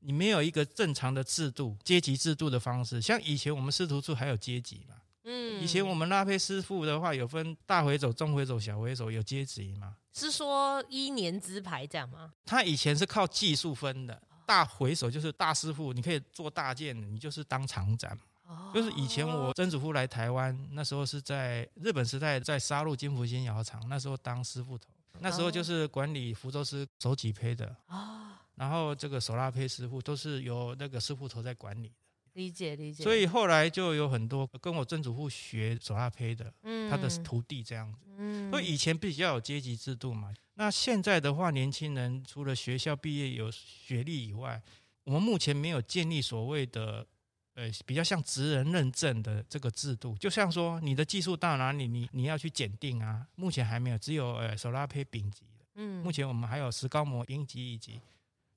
[0.00, 3.00] 你没有一个正常的制度，阶级制度的方式。
[3.00, 4.96] 像以前我们师徒处还有阶级嘛。
[5.24, 9.96] 嗯，以前我们拉坯师傅的话，有分大回走、中回走、小回走，有阶级吗？
[10.12, 12.32] 是说一年资牌这样吗？
[12.44, 18.18] 他以前是靠技术分的，大回手就是大师傅，你可以做大件，你就是当厂长。
[18.46, 24.88] 哦，就是以前我曾祖父来台湾，那时候是在日本时代，在沙鹿金福兴窑厂，那时候当师傅头，
[25.20, 27.76] 那时候就是管理福州师手几胚的。
[27.88, 31.92] 哦，然后这个手拉胚师傅都是由那个师傅头在管理。
[32.34, 40.32] 理解理解，所以后来就有很多跟我曾祖父学手拉胚的，嗯，他的徒弟这样子，嗯，所以以前比较有阶级制度嘛。
[40.54, 44.60] 那现在的话，年轻人除了学校毕业有学历以外，
[45.04, 47.06] 我们目前没有建立所谓的，
[47.54, 50.16] 呃，比较像职人认证的这个制度。
[50.18, 58.00] 就像说你的技术到哪里，你你要去检定啊，目前还没有，只有呃手拉胚丙级的，嗯，目前我们还有石膏模丙级、乙级。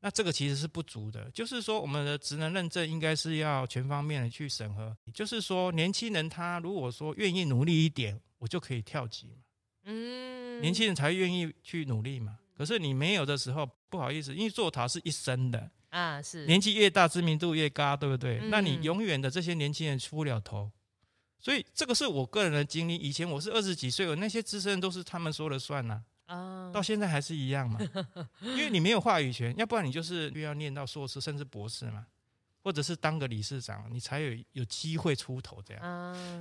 [0.03, 4.97] 那这个其实是不足的，就是说我们的职能认证应该是要全方面的去审核。
[5.13, 9.43] 就是说年轻人他如果说愿意努力一点，我就可以跳级嘛。
[9.85, 12.39] 嗯，年轻人才愿意去努力嘛。
[12.57, 18.39] 可是你没有的时候，不好意思，因为做陶是一生的啊，是年纪越大知名度越高，对不对？
[18.39, 20.71] 嗯，那你永远的这些年轻人出不了头。
[21.39, 22.95] 所以这个是我个人的经历。
[22.95, 25.93] 以前我是二十几岁，我那些资深都是他们说了算呐。
[25.93, 26.03] 啊，
[26.73, 27.79] 到现在还是一样嘛，
[28.41, 32.05] 因为你没有话语权，要不然你就是又要念到硕士甚至博士嘛，
[32.63, 35.83] 或者是当个理事长，你才有有机会出头这样。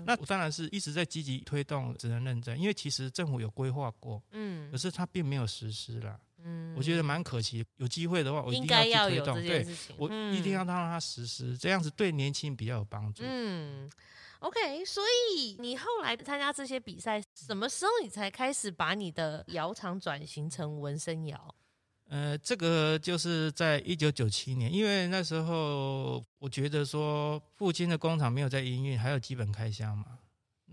[0.04, 7.64] 那我当然是一直在积极推动职能认证，因为其实政府有规划过，嗯，可是他并没有实施啦，嗯，我觉得蛮可惜。
[7.76, 13.22] 有机会的话，我一定要去推动，对，我一定要让他实施，这样子对年轻人比较有帮助。
[13.26, 13.90] 嗯。
[14.40, 21.54] OK，所以你后来参加这些比赛，什么时候你才开始把你的窑厂转型成纹身窑？
[22.08, 30.18] 呃，这个就是在一九九七年，因为那时候我觉得说父亲的工厂没有在营运，还有基本开销嘛。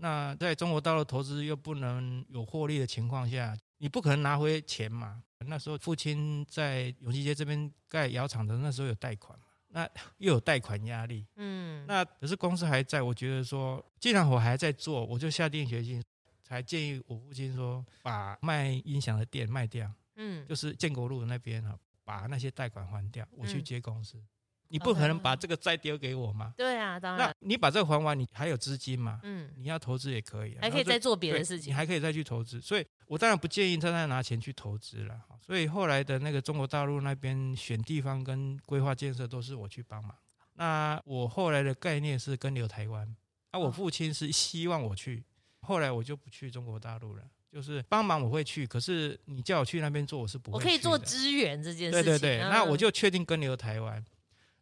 [0.00, 5.22] 那在中国大陆投资又不能有获利的情况下，你不可能拿回钱嘛。
[5.46, 9.38] 那时候父亲在永吉街这边盖窑厂的，那时候有贷款，
[9.78, 9.88] 那
[10.18, 11.24] 又有贷款压力。
[11.36, 16.02] 嗯，那可是公司还在，我觉得说，既然我还在做，我就下定决心，
[16.42, 19.88] 才建议我父亲说，把卖音响的店卖掉。
[20.16, 24.16] 嗯，就是建国路那边啊，把那些贷款还掉，我去接公司。
[24.18, 24.26] 嗯、
[24.68, 26.52] 你不可能把这个再丢给我嘛？
[26.56, 27.26] 对啊，当然。
[27.26, 29.18] 那你把这个还完，你还有资金嘛？
[29.22, 32.60] 嗯，你要投资也可以，还可以再做别的事情，你还可以再去投资。
[32.60, 35.18] 所以我当然不建议他再拿钱去投资了。
[35.40, 40.14] 所以后来的那个中国大陆那边选地方跟规划建设都是我去帮忙。
[40.54, 43.16] 那我后来的概念是跟留台湾，
[43.52, 45.24] 啊，我父亲是希望我去，
[45.60, 47.22] 后来我就不去中国大陆了。
[47.50, 50.58] 就是帮忙我会去，可是你叫我去那边做，我是不会。
[50.58, 52.04] 我可以做支援这件事情。
[52.04, 54.04] 对对对，那我就确定跟留台湾。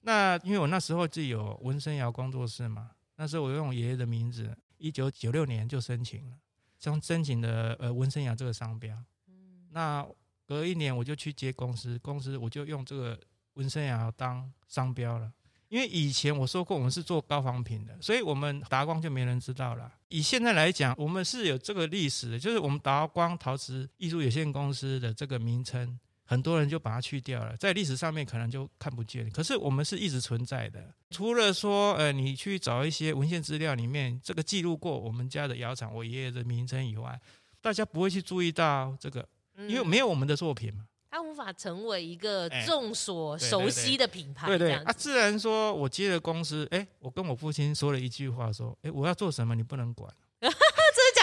[0.07, 6.37] 那因为我那时候自己有文生窑工作室嘛，那时候我用我爷爷的名字，一九九六年就申请了，
[6.79, 8.97] 将申请的呃文生窑这个商标。
[9.27, 9.67] 嗯。
[9.73, 10.07] 那
[10.47, 13.19] 隔一年我就去接公司，公司我就用这个
[13.55, 15.33] 文生窑当商标了。
[15.69, 19.93] 因为以前我说过，我们是做高仿品的，所以我们达光就没人知道了。
[20.09, 29.31] 以现在来讲，我们是有这个历史的，就是我们达光陶瓷艺术有限公司的这个名称，很多人就把它去掉了，在历史上面可能就看不见。
[29.31, 37.19] 可是我们是一直存在的，除了说，呃，你去找一些文献资料里面这个记录过我们家的窑厂、我爷爷的名称以外，
[37.61, 39.27] 大家不会去注意到这个，
[39.69, 40.85] 因为没有我们的作品嘛。
[41.09, 44.49] 它无法成为一个众所熟悉的品牌。
[44.49, 50.13] 对对，啊，自然说我接了公司，哎，我跟我父亲说了一句话，说，哎，我要做什么，你不能管。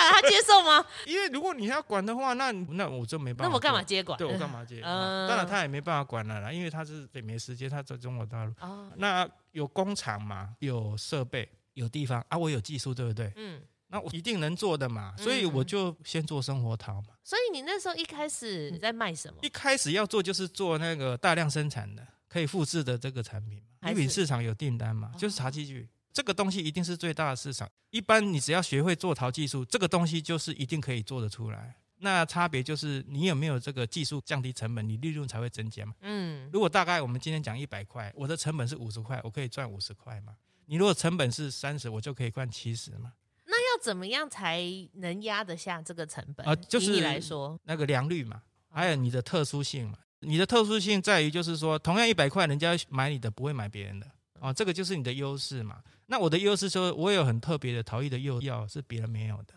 [0.10, 0.86] 他接受吗？
[1.06, 3.50] 因为如果你要管的话，那那我就没办法。
[3.50, 4.18] 那我干嘛接管？
[4.18, 4.82] 对，我干嘛接？
[4.84, 8.54] 嗯，当然他也没办法管了啦，因为他是也没时间，他在中国大陆。
[8.60, 8.92] 哦。
[8.98, 10.56] 那有工厂嘛？
[10.60, 13.32] 有设备，有地方啊，我有技术，对不对？
[13.36, 13.62] 嗯。
[13.88, 17.10] 那我一定能做的嘛，所以我就先做生活陶嘛。
[17.24, 19.38] 所以你那时候一开始你在卖什么？
[19.44, 23.90] 一开始要做就是做那个大量生产的、可以复制的这个产品嘛。
[23.90, 27.70] 礼品市场有订单嘛，就是茶器具这个东西一定是最大的市场。
[27.90, 31.76] 一般你只要学会做陶技术，这个东西就是一定可以做得出来。
[31.98, 35.94] 那差别就是你有没有这个技术降低成本，你利润才会增加嘛。
[36.02, 40.36] 嗯，如果大概我们今天讲一百块，我的成本是五十块，我可以赚五十块嘛。
[40.66, 43.14] 你如果成本是三十，我就可以赚七十嘛。
[43.46, 44.62] 那要怎么样才
[44.94, 46.56] 能压得下这个成本啊？
[46.56, 49.98] 就是你来说，那个良率嘛，还有你的特殊性嘛。
[50.20, 55.82] 你的特殊性在于，就是说，同样一百块，人家买你的不会买别人的啊，这个就是你的优势嘛。
[56.08, 59.54] 那我的优势说，我有很特别的陶艺的釉药是别人没有的。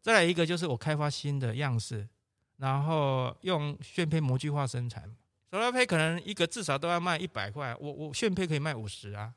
[0.00, 2.08] 再来一个就是我开发新的样式，
[2.58, 5.02] 然后用炫胚模具化生产，
[5.50, 9.32] 手拉胚可能一个至少都要卖一百块，我我炫胚可以卖五十啊。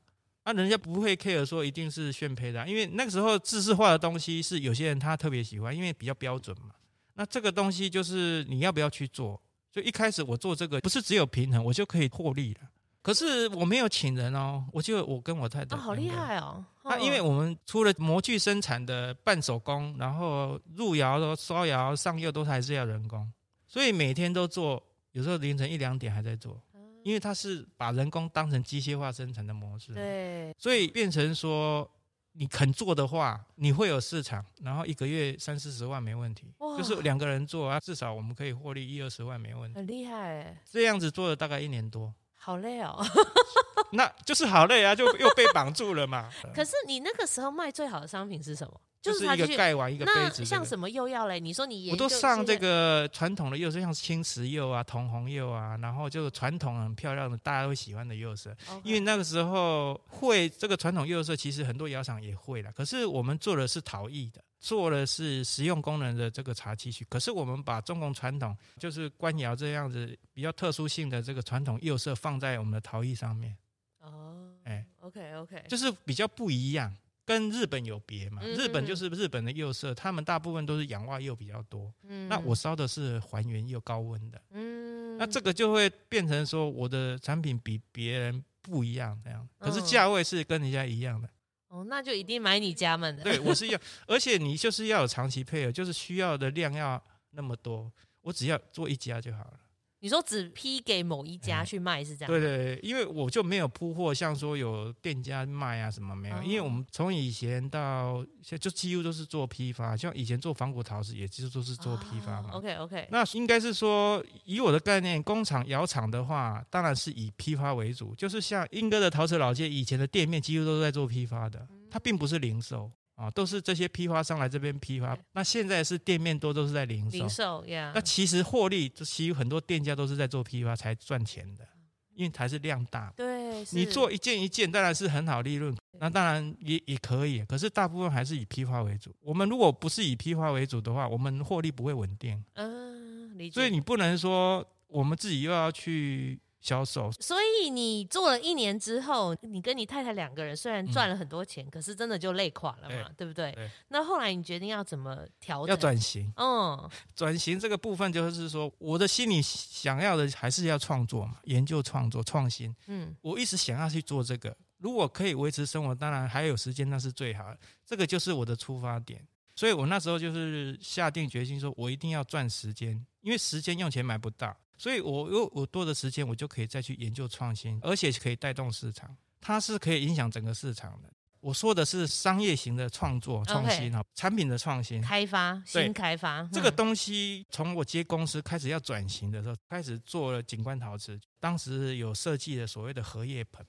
[0.46, 6.76] 那、啊、人家不会 care 说一定是炫胚的、啊，因为那个时候制式化的东西是有些人他特别喜欢，因为比较标准嘛。
[7.14, 9.40] 那这个东西就是你要不要去做？
[9.72, 12.62] 就一开始我做这个不是只有平衡，我就可以获利了。
[13.02, 15.76] 可是我没有请人哦，我就我跟我太太。
[15.76, 16.64] 哦，好厉害哦！
[16.84, 23.32] 那、啊、因为我们除了模具生产的半手工，然后入窑的烧窑、上釉都还是要人工，
[23.68, 24.82] 所以每天都做，
[25.12, 26.62] 有时候凌晨一两点还在做。
[27.02, 31.90] 因为它是把人工当成机械化生产的模式，对，所以变成说
[32.34, 40.62] 你肯做的话，你会有市场，然后一个月三四十万没问题，就是两个人做啊，至少我们可以获利一二十万没问题，很厉害。
[40.70, 42.14] 这样子做了大概一年多，
[42.50, 42.98] 好累哦，
[43.94, 46.28] 那就是好累啊，就又被绑住了嘛。
[46.56, 48.74] 可是你那个时候卖最好的商品是什么？
[49.02, 51.40] 就是一个盖碗一个杯子，像什么釉药嘞？
[51.40, 58.54] 你说你我都上这个传统的釉色，像青瓷釉啊、铜红釉啊，然后就是传统很漂亮的，大家都会喜欢的釉色。
[58.84, 62.72] 因为那个时候会这个传统釉色，其实很多窑厂也会了。
[62.74, 67.06] 可是我们做的是陶艺的，做的是实用功能的这个茶器具。
[67.10, 73.56] 可是我们把中国传统，就是官窑这样子比较特殊性的这个传统釉色放在我们的陶艺上面。
[74.02, 76.94] 哦，哎，OK OK，就是比较不一样。
[77.30, 78.42] 跟日本有别嘛？
[78.42, 81.94] 日本就是日本的釉色，他们大部分都是氧化釉比较多。
[82.08, 84.42] 嗯，那我烧的是还原釉高温的。
[84.50, 91.30] 嗯，那这个就会变成说我的产品比别人不一样这样，可是价位是跟人家一样的。
[91.68, 93.22] 哦，那就一定买你家们的。
[93.22, 99.60] 对，我是要，而且你就是要有长期配合，就是需要的量要那么多，我只要做一家就好了。
[100.02, 102.32] 你说只批给某一家去卖是这样？
[102.32, 112.52] 对对对，因为我就没有铺货，像说有店家卖啊什么没有，哦、因为我们从以前到现在就几乎都是做批发，像以前做仿古陶瓷，也几乎都是做批发嘛。
[112.54, 122.90] 哦、OK OK，那应该是说以我的概念，工厂窑厂的话，当然是以批发为主，就是像英哥的陶瓷老街以前的店面，几乎都是在做批发的，它并不是零售。
[123.20, 125.18] 啊，都是这些批发商来这边批发。
[125.34, 127.92] 那现在是店面多都是在零售，零售呀。
[127.94, 131.68] 那其实获利，其实很多店家都是在做批发才赚钱的，
[132.16, 133.12] 因为才是量大。
[133.18, 137.44] 对，你做一件一件当然是很好利润，那当然也也可以。
[137.44, 139.14] 可是大部分还是以批发为主。
[139.20, 142.42] 我们如果不是以批发为主的话，我们获利不会稳定。
[142.54, 143.50] 嗯。
[143.52, 146.40] 所以你不能说我们自己又要去。
[146.62, 153.52] 销售，所以你做了一年之后，你跟你太太两个人虽然赚了很多钱，嗯、可是真的就累垮了嘛，对，对不对？
[153.54, 153.70] 对。
[153.88, 155.70] 那后来你决定要怎么调整？
[155.70, 156.32] 要转型。
[156.36, 162.76] 嗯，转型这个部分就是说，我的心里想要的还是要创作嘛，研究创作创新。
[162.88, 167.58] 嗯，我一直想要去做这个，如果可以维持生活，当然还有时间那是最好的。
[167.86, 174.54] 这个就是我的出发点，所以我那时候就是下定决心说，我一定要赚时间，因为时间用钱买不到。
[174.80, 181.12] 所以，我有我多的时间，我就可以再去研究创新，而且可以带动市场，它是可以影响整个市场的。
[181.42, 185.62] 我说的是商业型的创作创新哈，产品的创新开发。
[185.66, 186.44] 新开发。
[186.52, 193.66] 这个东西，从我接公司开始要转型的时候，开始做了景观陶瓷，当时有设计的所谓的荷叶盆，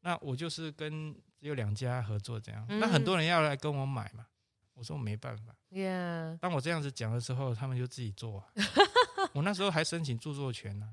[0.00, 4.26] 那我就是跟只有两家合作这样，那很多人要来跟我买嘛，
[4.74, 5.54] 我说我没办法。
[6.40, 8.46] 当我这样子讲的时候，他们就自己做啊。
[9.32, 10.86] 我那时候还申请著作权呢，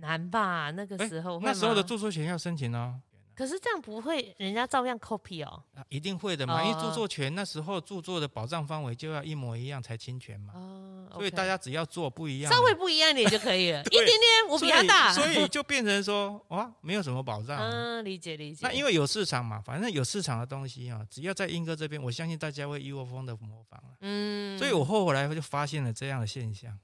[0.00, 0.70] 难吧？
[0.70, 3.00] 那个时候，那时候的著作权要申请哦。
[3.34, 5.62] 可是这样不会，人家照样 copy 哦。
[5.88, 10.52] 一定会的嘛，因为著作权那时候著作的保障范围就要一模一样才侵权嘛。
[10.54, 17.58] 哦，所以大家只要做不一样，稍微不一样一点就可以了， 一点点我比他大，所以就变成说哇，没有什么保障。
[17.58, 18.66] 嗯， 理解理解。
[18.66, 23.82] 那因为有市场嘛，反正有市场的东西啊，只要在英哥这边，我相信大家会一窝蜂的模仿。
[24.00, 26.78] 嗯，所以我后来就发现了这样的现象。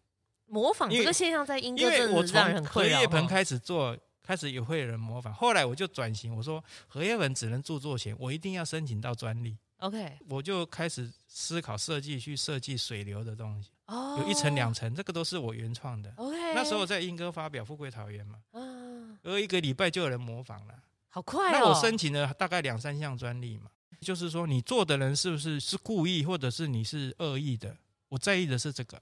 [0.48, 2.96] 模仿这个现象在英歌真的是让人很困扰。
[2.96, 5.32] 荷叶盆开始做，开始也会有人模仿。
[5.32, 9.56] 后来我就转型，我说荷叶盆只能著作权，我一定要申请到专利。
[9.78, 13.70] OK，我就开始思考设计，去设计水流的东西。
[13.86, 16.12] 哦，有一层两层，这个都是我原创的。
[16.16, 20.74] OK，那时候我在英歌发表富贵桃园嘛，嗯，而一个礼拜就有人模仿了，
[21.08, 21.58] 好快哦。
[21.60, 27.76] 那我申请了大概两三项专利嘛，就是说你做的人是不是是故意，或者是你是恶意的？
[28.08, 29.00] 我在意的是这个。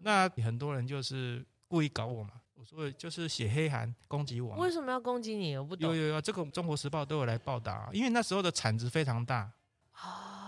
[0.00, 4.56] 那很多人就是故意搞我嘛，我说就是写黑函攻击我。
[4.56, 5.56] 为什么要攻击你？
[5.56, 5.94] 我不懂。
[5.94, 9.50] 有有有，这个《中国时报》都有来报道，啊因为那时候的产值非常大。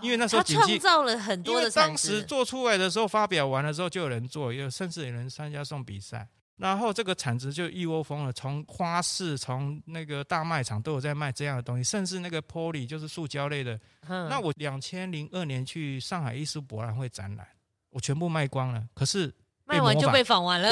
[0.01, 2.09] 因为那时候他创造了很多的产值。
[2.09, 8.33] 当时做出来的时候，发表完了之后就有人做，有甚至有人参加送比赛，然后这个产值就一窝蜂了。
[8.33, 13.79] 从花市，从那个大卖场都有在卖这样的东西，甚至那个玻璃就是塑胶类的。
[14.07, 14.27] 嗯。
[14.27, 17.47] 那我两千零二年去上海艺术博览会展览，
[17.91, 18.85] 我全部卖光了。
[18.93, 19.33] 可是。
[19.65, 20.69] 卖完就被访完了，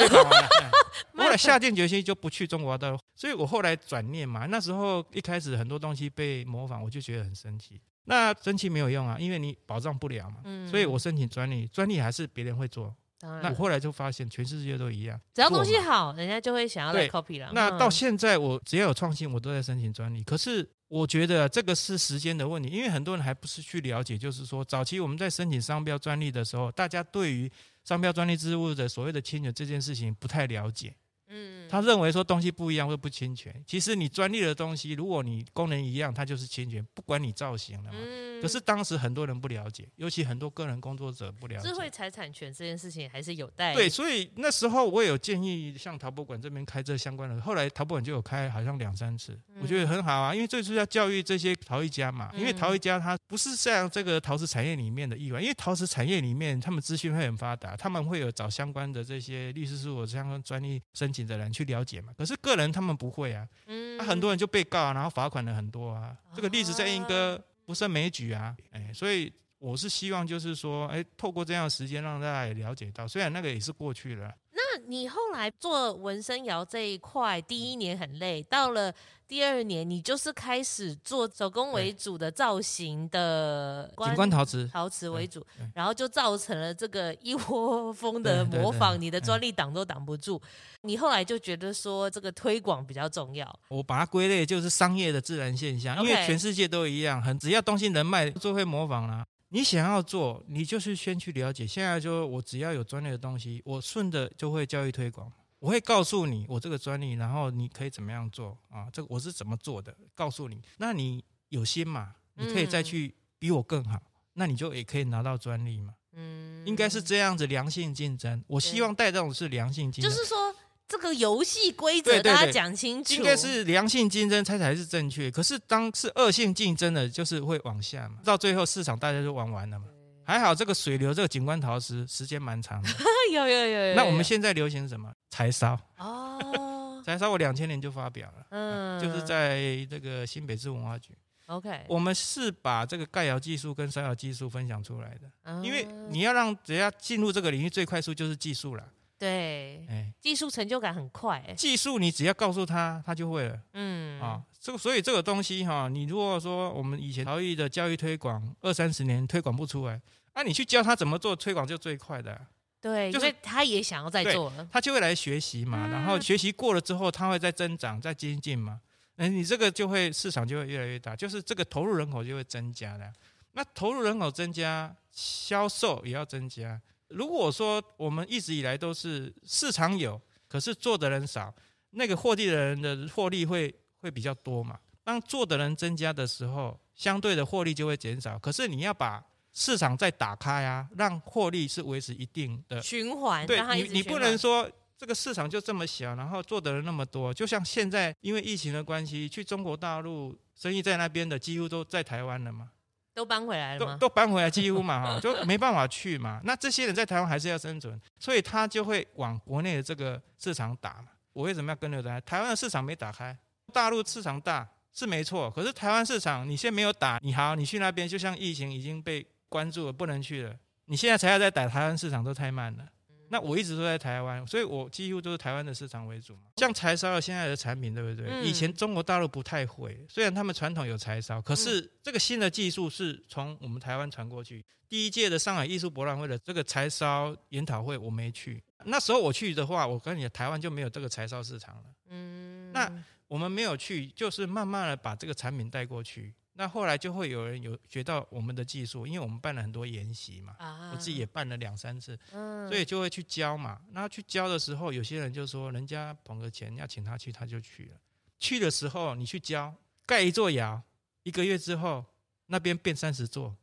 [1.16, 4.46] 后来下定决心就不去中国的，所以我后来转念嘛。
[4.46, 7.80] 那时候一开始很多东西被模仿，我就觉得很生气。
[8.04, 10.36] 那生气没有用啊，因为你保障不了嘛。
[10.68, 12.94] 所以我申请专利，专利还是别人会做。
[13.20, 17.52] 那我后来就发现，全世界都一样，只要东西好，人家就会想要来 copy 了。
[17.54, 20.24] 那到现在，我只要有创新，我都在申请专利。
[20.24, 27.48] 可是我觉得这个是时间的问题，因为很多人还不是去了解，就是说早期我们在申请商标专利的时候，大家对于
[27.84, 30.96] 商标专利之物的所谓的侵权这件事情不太了解，
[31.32, 37.98] 嗯，他认为说东西不一样会不侵权，其实你专利的东西，如果你功能一样，它就是侵权，不管你造型了嘛。
[37.98, 41.68] 嗯可是当时很多人不了解，尤其很多个人工作者不了解。
[41.68, 43.72] 智慧财产权这件事情还是有待。
[43.72, 57.76] 对，所以那时候我有建议，像陶博馆这边开这相关的，后来陶博馆就有开，好像两三次，我觉得很好啊，因为这是要教育这些陶艺家嘛，因为陶艺家他不是像这个陶瓷产业里面的意外，因为陶瓷产业里面他们资讯会很发达。
[57.76, 62.12] 他们会有找相关的这些律师事务所相关专利申请的人去了解嘛？
[62.16, 66.16] 可是个人他们不会啊，嗯，那很多人就被告，然后罚款了很多啊。
[66.34, 74.32] 这个例子在英哥不胜枚举啊，哎，所以我是希望就是说，哎，透过这样的时间让大家也了解到，虽然那个也是过去了。
[74.74, 78.92] 那你后来做纹身窑这一块，第一年很累，到了。
[79.28, 85.42] 第二年，你就是开始做手工为主的造型的景观陶瓷，陶瓷为主，
[85.74, 90.38] 然后就造成了这个一窝蜂 的模仿，你的专利挡都挡不住。
[90.82, 93.50] 你后来就觉得说，这个推广比较重要。
[93.68, 99.24] 我把它归类就是商业的自然现象，因为全世界都一样，很只要东西能卖，就会模仿啦。
[99.52, 101.66] 你想要做，你就是先去了解。
[101.66, 105.30] 现在就我只要有专利的东西，我顺着就会教育推广。
[105.58, 108.88] 我会告诉你我这个专利，然后你可以怎么样做啊？
[108.90, 110.60] 这个我是怎么做的，告诉你。
[110.78, 112.14] 那你有心嘛？
[112.34, 115.94] 你可以再去比我更好，嗯、那你就也可以拿到专利嘛。
[116.14, 118.42] 嗯，应该是这样子良性竞争。
[118.46, 120.54] 我希望带这种是良性竞争，就是说
[120.92, 123.14] 这个游戏规则大家讲清楚。
[123.14, 125.30] 应该是良性竞争才才是正确。
[125.30, 129.86] 可是当是恶性竞争的，就是会往下嘛，到最后市场大家就玩完了嘛。
[130.22, 132.88] 还好这个水流这个景观陶瓷时间蛮长的，
[133.32, 135.10] 有有有，有，那我们现在流行什么？
[135.30, 141.12] 柴烧哦，柴烧我两千年就发表了，嗯，就是在这个新北市文化局。
[141.46, 148.84] OK，我们是把这个盖窑技术跟烧窑技术分享出来的，嗯、因为你要让人家进入这个领域，最快速就是技术了。
[149.22, 151.40] 对，哎，技术成就感很快。
[151.56, 153.56] 技术你只要告诉他，他就会了。
[153.72, 160.00] 嗯，啊，这个所以这个东西哈，你如果说我们以前陶艺的教育推广二三十年推广不出来，
[160.34, 162.36] 那、啊、你去教他怎么做，推广就最快的。
[162.80, 168.80] 对，就是他也想要再做了，他就会来学习嘛，嗯、然后学习过了之后，他会再增长、再精进嘛。
[169.14, 173.12] 哎，你这个就会市场就会越来越大，就是这个投入人口就会增加的。
[173.52, 176.80] 那投入人口增加，销售也要增加。
[177.14, 181.54] 如果说我们一直以来都是市场有，可是做的人少，
[181.90, 184.78] 那个获利的人的获利会会比较多嘛。
[185.04, 188.38] 当做的人增加的时候，相对的获利就会减少。
[188.38, 193.46] 可是你要把市场再打开啊，让获利是维持一定的循环。
[193.46, 194.70] 对你，你不能说。
[194.94, 202.70] 这个市场就这么小，然后做的人那么多，就像现在因为疫情的关系，去中国大陆生意在那边的几乎都在台湾了嘛，
[203.14, 203.92] 都搬回来了吗？
[203.94, 206.40] 都都搬回来，几乎嘛哈，就没办法去嘛。
[206.44, 211.08] 那这些人在台湾还是要生存，所以他就会往国内的这个市场打嘛。
[211.32, 212.20] 我为什么要跟着他？
[212.22, 213.36] 台湾的市场没打开，
[213.72, 220.54] 大陆市场大是没错，可是台湾市场你现在没有打，你好，你去那边就像疫情已经被关注了，不能去了，
[220.86, 222.84] 你现在才要再打台湾市场都太慢了。
[223.32, 226.42] 那我一直都在台湾，所以我几乎都是台湾的市场为主嘛。
[226.58, 228.28] 像柴烧现在的产品，对不对？
[228.30, 234.62] 嗯、以前中国大陆不太会，虽然他们传统有柴烧，可是这个新的技术是从我们台湾传过去。
[234.86, 238.62] 第一届的上海艺术博览会的这个柴烧研讨会，我没去。
[238.84, 241.84] 那时候我去的话，我跟你台湾就没有这个柴烧市场了。
[242.10, 242.92] 嗯，那
[243.28, 246.34] 我们没有去，就是慢慢的把这个产品带过去。
[246.54, 253.80] 那后来就会有人有学到我们的技术，因为我们办了很多研习嘛，啊、我自己也办了两三次，嗯、所以就会去教嘛。
[253.90, 257.96] 那去教的时候，有些人就说，人家捧个钱要请他去，他就去了。
[258.38, 259.74] 去的时候你去教，
[260.04, 260.82] 盖一座窑，
[261.22, 262.04] 一个月之后
[262.46, 263.56] 那边变三十座，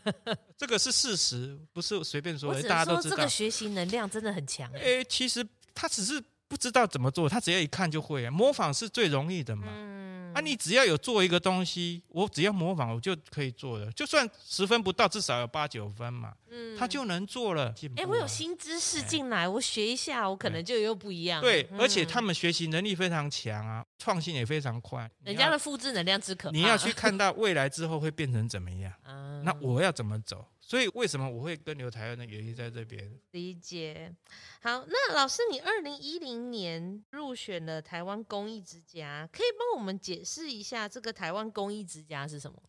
[0.56, 2.62] 这个是事实，不是随便说的。
[2.62, 4.72] 大家都知道，这个学习能量真的很强。
[4.72, 9.68] 哎，其实他只是不知道怎么做，他只要一看就会，啊模仿是最容易的嘛。
[9.68, 10.00] 嗯
[10.32, 13.90] 啊，你只要有做一个东西，我只要模仿，我就可以做的。
[13.92, 16.32] 就算十分不到，至少有八九分嘛。
[16.48, 17.74] 嗯，他就能做了。
[17.96, 21.40] 哎、欸，我有新知识进来，欸、我学一下，我可能就又不一样。
[21.40, 25.08] 对，嗯、而且他们学习能力非常强啊，创新也非常快。
[25.24, 26.56] 人家的复制能量之可怕。
[26.56, 28.92] 你要去看到未来之后会变成怎么样？
[29.04, 30.46] 嗯、 那我要怎么走？
[30.70, 33.12] 所以为什么我会跟留台湾的原因在这边？
[33.32, 34.14] 理解。
[34.62, 42.62] 好，那老师，你二零一零年入选了台湾公益之家，可以帮我们解释一下这个台湾公益之家是什么？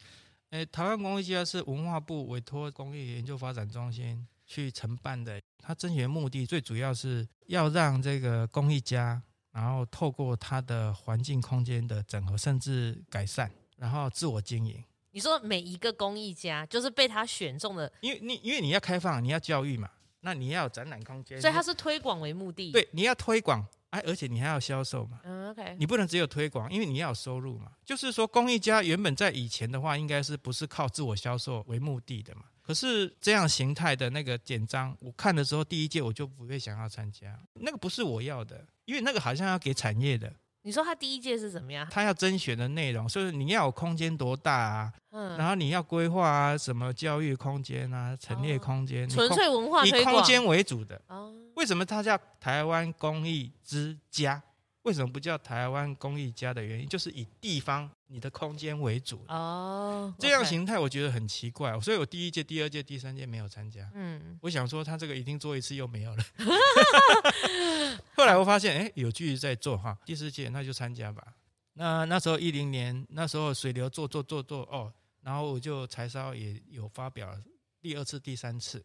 [0.50, 9.22] 诶，台湾公益之家是文化部委托公益研究发展中心去承办的，它甄选目的最主要是要让这个公益家，
[9.52, 14.84] 然后透过它的环境空间的整合甚至改善，然后自我经营。
[15.12, 19.90] 你说每一个公益家就是被他选中的，因为你因为你要开放，你要教育嘛，
[20.22, 22.72] 那你要有展览空间，所以它是推广为目的。
[22.72, 25.20] 对，你要推广，哎，而且你还要销售嘛。
[25.24, 25.76] 嗯，OK。
[25.78, 27.72] 你不能只有推广，因为你要有收入嘛。
[27.86, 32.44] 就是说，公益家原本在以前的话，应该是不是靠自我销售为目的的嘛？
[32.62, 40.32] 可是这样形态的那个简章，我看的时候，第一届我就不会想要参加，那个不是我要的，因为那个好像要给产业的。
[40.64, 41.88] 你说他第一届是怎么样？
[41.90, 44.94] 他要甄选的内容，所以你要有空间多大啊？
[45.12, 51.02] 嗯，然后你要规划啊，什么教育空间啊，陈列空间，纯粹文化，以空间为主的。
[51.08, 54.42] 哦，为什么它叫台湾公益之家？
[54.84, 60.14] 为什么不叫台湾公益家的原因，就是以地方你的空间为主哦。
[60.18, 63.90] 这样形态我觉得很奇怪，所以我第一届、第二届、第三届没有参加。
[63.94, 66.24] 嗯，我想说他这个一定做一次又没有了。
[68.16, 69.98] 后来我发现，哎，有继续在做哈。
[70.04, 71.36] 第四届那就参加吧。
[71.74, 77.38] 那那时候一零年，那时候水流做做做做哦，然后我就柴烧也有发表
[77.80, 78.84] 第二次、第三次。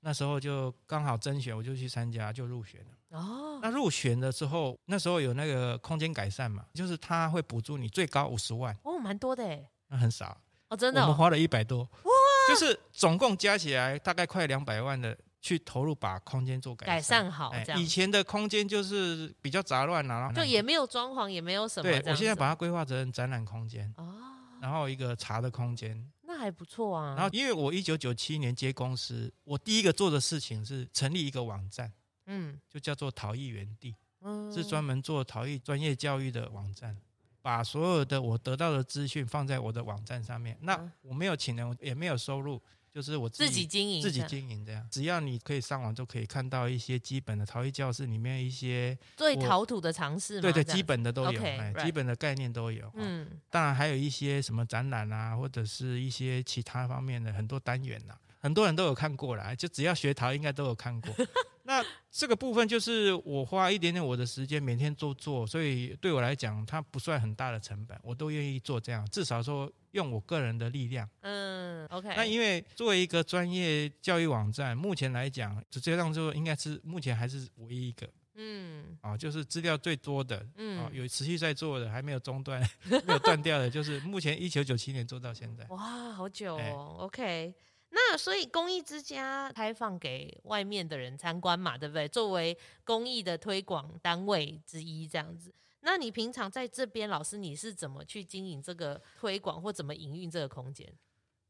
[0.00, 2.95] 那时候就刚好甄选，我就去参加，就入选了。
[3.10, 8.76] 哦，那入选的时候，那时候有那个空间改善嘛，就是他会补助你最高五十万。
[8.82, 9.68] 哦，蛮多的诶。
[9.88, 10.36] 那很少
[10.68, 11.04] 哦，真的、哦。
[11.04, 12.10] 我们花了一百多，哇，
[12.48, 17.52] 就是总共加起来大概快两百万的去投入把空间做改改善好。
[17.64, 21.88] 这样，以前的空间就是比较杂乱啊，就也没有装潢，也没有什么。
[21.88, 24.12] 对，我现在把它规划成展览空间哦，
[24.60, 27.14] 然后一个茶的空间，那还不错啊。
[27.14, 31.92] 然后因为我一九九七年接公司，我第一个做的事情是成立一个网站，
[32.26, 36.96] 嗯，就叫做陶艺园地，嗯，是专门做陶艺专业教育的网站。
[37.42, 42.60] 把所有的我得到的资讯放在我的网站上面，那我没有请人，也没有收入，
[42.92, 44.84] 就是我自己，经营，自己经营这样。
[44.90, 52.90] 只要你可以上网，就可以看到一些基本的陶艺教室里面一些对陶土的尝试，对对，基本的都有，哎，基本的概念都有。
[52.96, 61.12] 嗯，当然还有一些什么展览啊，或者是一些其他方面的很多单元呐，很多人都有看过啦，就只要学陶，应该都有看过。
[61.64, 69.04] 那这个部分就是我花一点点我的时间每天做做，所以对我来讲，它不算很大的成本，我都愿意做这样。
[69.10, 71.10] 至少说用我个人的力量。
[71.22, 72.08] 嗯，OK。
[72.14, 78.08] 那因为作为一个专业教育网站，目前来讲，直接上做应该是目前还是唯一一个。
[78.36, 78.96] 嗯。
[79.00, 85.66] 啊，就是资料最多的，嗯，啊，有持续在做的，还没有中断， 没有断掉的，就是目前一九九七年做到现在。
[85.70, 86.58] 哇，好久哦。
[86.60, 87.54] 欸、OK。
[87.98, 92.06] 那所以公益之家开放给外面的人参观嘛，对不对？
[92.06, 95.50] 作为公益的推广单位之一，这样子。
[95.80, 100.92] 那你平常在这边，老师你是怎么去经营这个推广，或怎么营运这个空间？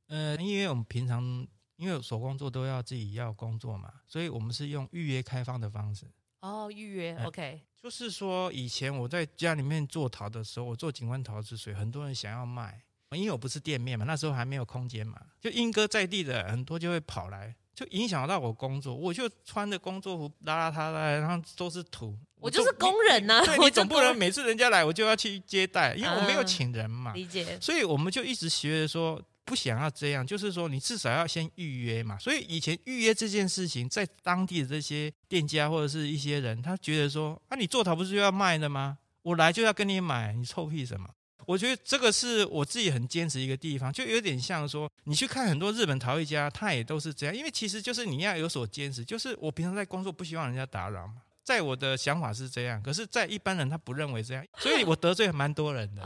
[0.07, 1.45] 呃，因为我们平常
[1.75, 6.07] 因为手工作都要自己要工作嘛，所以我们是用预约开放的方式。
[6.43, 7.61] 哦，预约，OK。
[7.77, 12.85] 就是说，以前我在家里面做陶的时候，我做景观陶瓷水，很多人想要卖。
[13.19, 18.95] 因为我不是店面嘛，那时候还没有空间嘛，就莺歌在地的很多就会跑来，就影响到我工作。
[18.95, 22.17] 我就穿着工作服邋邋遢遢，然后都是土。
[22.39, 27.13] 我就是工人呐、啊，对，你总不能每次人家来我就要去接待，因为我没有请人嘛。
[27.15, 27.59] 理解。
[27.61, 32.19] 所以我们就一直学着说，不想要这样，就是说你至少要先预约嘛。
[32.19, 38.99] 所以以前预约这件事情，在当地的这些店家或者是一些人，他觉得说啊，你做陶不是就要卖的吗？
[39.23, 41.09] 我来就要跟你买，你臭屁什么？
[41.47, 56.03] 我觉得这个是我自己很坚持一个地方，就有点像说，你去看很多日本陶艺家，他也都是这样，因为其实就是你要有所坚持，就是我平常在工作不希望人家打扰嘛，在我的想法是这样，可是，在一般人他不认为这样，所以我得罪蛮多人的。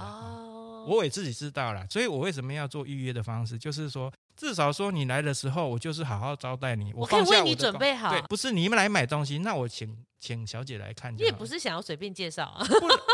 [0.87, 4.13] 我也自己知道了，所以我为什么要做预约的方式，就是说。
[4.37, 6.95] 至少说你来的时候，我就是好好招待你。
[6.95, 8.11] 我可以为你准备好。
[8.11, 11.15] 对，不是你们来买东西，那我请请小姐来看。
[11.15, 12.65] 你也不是想要随便介绍啊。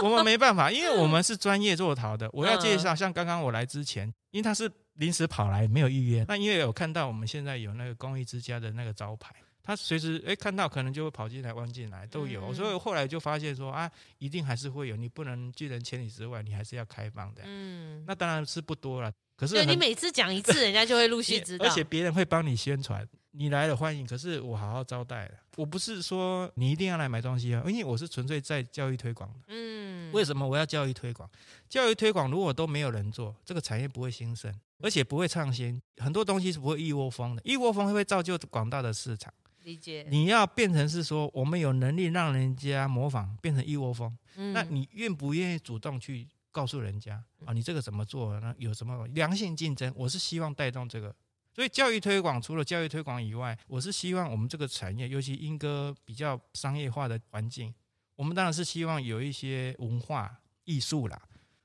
[0.00, 2.30] 不，我们没办法，因为我们 是专业做陶的。
[2.32, 6.24] 我要介绍，像刚刚我来之前，因为他是临时跑来，没有预约。
[6.28, 9.34] 那因为有看到我们现在有那个公益之家的那个招牌，
[9.66, 12.54] 他随时哎看到可能就会跑进来、弯进来都有。
[12.54, 17.42] 所以后来就发现说啊，一定还是会有，你不能拒人千里之外，你还是要开放的。
[17.44, 19.12] 嗯，那当然是不多了。
[19.36, 24.06] 可是，对，你每次讲一次， 人家就会陆续知道，而且别人会帮你宣传，你来了欢迎。
[24.06, 29.40] 可是我好好招待了，我不是说你一定要来买东西啊，因为我是纯粹在教育推广的。
[29.48, 31.28] 嗯，为什么我要教育推广？
[31.68, 34.50] 教育推广如果都没有人做，这个产业不会兴盛，
[34.80, 39.30] 而且不会创新，很多东西是不会一窝蜂的，一窝蜂会造就广大的市场。
[39.66, 40.06] 理解。
[40.08, 46.26] 你要变成是说，我们有能力让人家模仿，变成一窝蜂，嗯，那你愿不愿意主动去？
[46.52, 48.54] 告诉人家啊，你这个怎么做那？
[48.56, 49.92] 有什么良性竞争？
[49.94, 51.14] 我是希望带动这个，
[51.52, 57.74] 所以教育推广除了教育推广以外，我是希望我们这个产业，尤其英歌比较商业化的环境，
[58.14, 61.20] 我们当然是希望有一些文化艺术啦。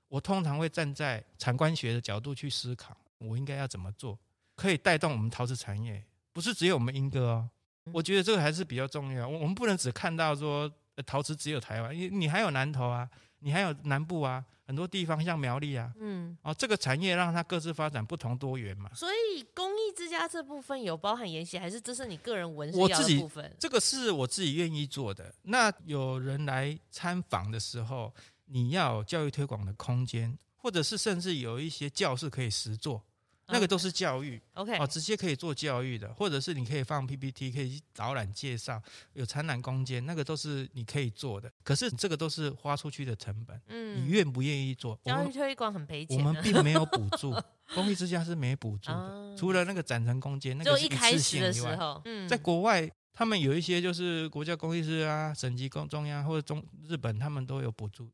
[0.10, 4.20] 我通常会站在产官学的角度去思考，我应该要怎么做，
[4.58, 7.50] 可以带动我们陶瓷产业，不是只有我们英歌哦。
[7.94, 9.28] 我觉得这个还是比较重要。
[9.28, 10.72] 我我们不能只看到说
[11.06, 14.44] 陶瓷只有台湾，你你还有南投啊，你还有南部啊。
[14.64, 18.90] 很多地方像苗栗啊，嗯，哦，这个产业让它各自发展不同多元嘛。
[18.94, 23.54] 所以工艺之家这部分有包含研习，还是这是你个人文生的部分？
[23.60, 25.36] 这个是我自己愿意做的。
[25.42, 28.14] 那有人来参访的时候，
[28.46, 33.04] 你要有教育推广的空间，或者是甚至有一些教室可以实作。
[33.52, 38.82] 那个都是教育，OK，哦，直接可以做教育的，或者是你可以放 PPT，可以导览介绍，
[39.14, 41.52] 有展览空间，那个都是你可以做的。
[41.64, 44.98] 可是这个都是花出去的成本，嗯，你愿不愿意做？
[45.04, 47.36] 教育推广很赔钱，我们并没有补 助，
[47.76, 58.10] 公益之家是没补助的，啊、除了那个展陈空间，那个是一次性以外，嗯，在国外他们有一些就是国家公益师啊，省级、公中央或者中日本，他们都有补助。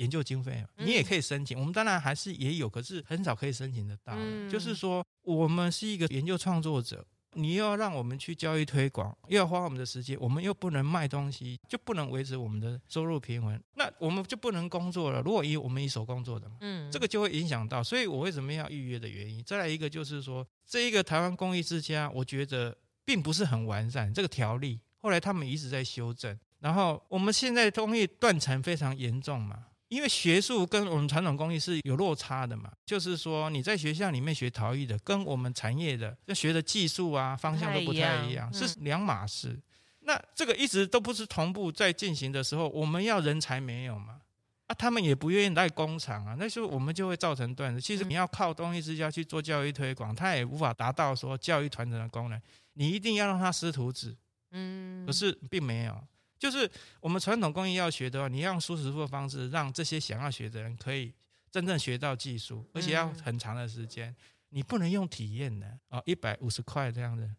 [0.00, 1.56] 研究经费，你也可以申请。
[1.56, 4.14] 嗯、我们当然还是也有，可是很少可以申请得到。
[4.16, 15.20] 嗯、就是说，我们是一个研究创作者，你又要让我们去教育推广，又要花我们的时间，我们又不能卖东西，就不能维持我们的收入平衡，那我们就不能工作了。
[15.20, 17.84] 如果以我们一手工作的嘛，嗯，这个就会影响到。
[17.84, 24.12] 所以我为什么要预约的原因，再来一个就是说，这一个台湾公益之家，我觉得并不是很完善。
[24.12, 29.66] 这个条例后来他们一直在修正，然后我们现在工艺断层非常严重嘛。
[29.90, 39.60] 因为学术跟我们传统工艺是有落差的嘛，就是说你在学校里面学陶艺的，跟我们产业的要学的技术啊方向都不太一样，是两码事。
[40.02, 44.20] 那这个一直都不是同步在进行的时候，我们要人才没有嘛？
[44.68, 47.80] 啊，他们也不愿意来工厂啊，那时候我们就会造成断子。
[47.80, 52.40] 其实你要靠东西之家去做教育推广，他也无法达到说教育传承的功能。
[52.74, 54.16] 你一定要让他师徒制，
[54.52, 56.00] 嗯，可是并没有。
[56.40, 56.68] 就是
[57.00, 61.12] 我们传统工艺要学的话，你要用苏师傅的方式，让这些想要学的人可以
[61.50, 64.16] 真正学到技术，而且要很长的时间。
[64.48, 67.30] 你不能用体验的啊，一百五十块这样子。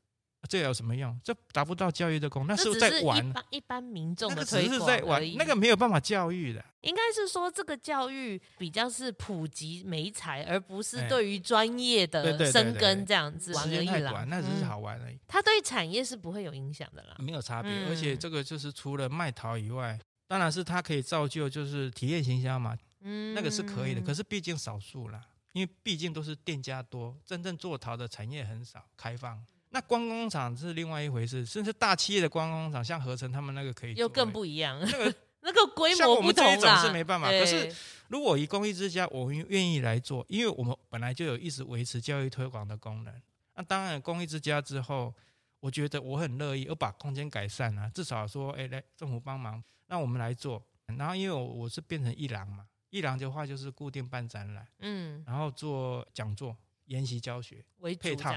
[0.49, 1.17] 这有什么用？
[1.23, 3.17] 这达不到教育的功能，那是在玩。
[3.17, 4.35] 一般一般民众的。
[4.35, 6.63] 那个只是在玩，那个没有办法教育的。
[6.81, 13.53] 应该是说，这个教育比较是普及美才，而不是对于专业的生根这样子。
[13.53, 15.19] 时间太短，那只是好玩而已。
[15.27, 17.15] 它对产业是不会有影响的啦。
[17.19, 22.75] 没有差别，而且这个就是除了卖桃以外，当然是它可以造就就是体验行销嘛。
[23.01, 24.01] 嗯，那个是可以的。
[24.01, 25.21] 可是毕竟少数啦，
[25.53, 29.45] 因为毕竟都是店家多，真正做桃的产业很少开放。
[29.73, 34.79] 那观光厂是另外一回事，甚至大企业的观光厂，像合成他们那个可以又更不一样。
[34.79, 37.29] 那个 那个规模不同，像我们这一种是没办法。
[37.29, 37.73] 可是
[38.09, 43.13] 如果以公益之家，我们愿意来做，因为我们本来就有一直维持教育推广的功能。
[43.55, 45.13] 那当然，公益之家之后，
[45.59, 50.61] 我觉得我很乐意，我把空间改善了，至少说，哎，来政府帮忙，那我们来做。
[50.97, 56.55] 然后因为我我是变成一郎嘛，一郎的话就是固定办展览，嗯，然后做讲座。
[56.91, 58.35] 研习教学为配套，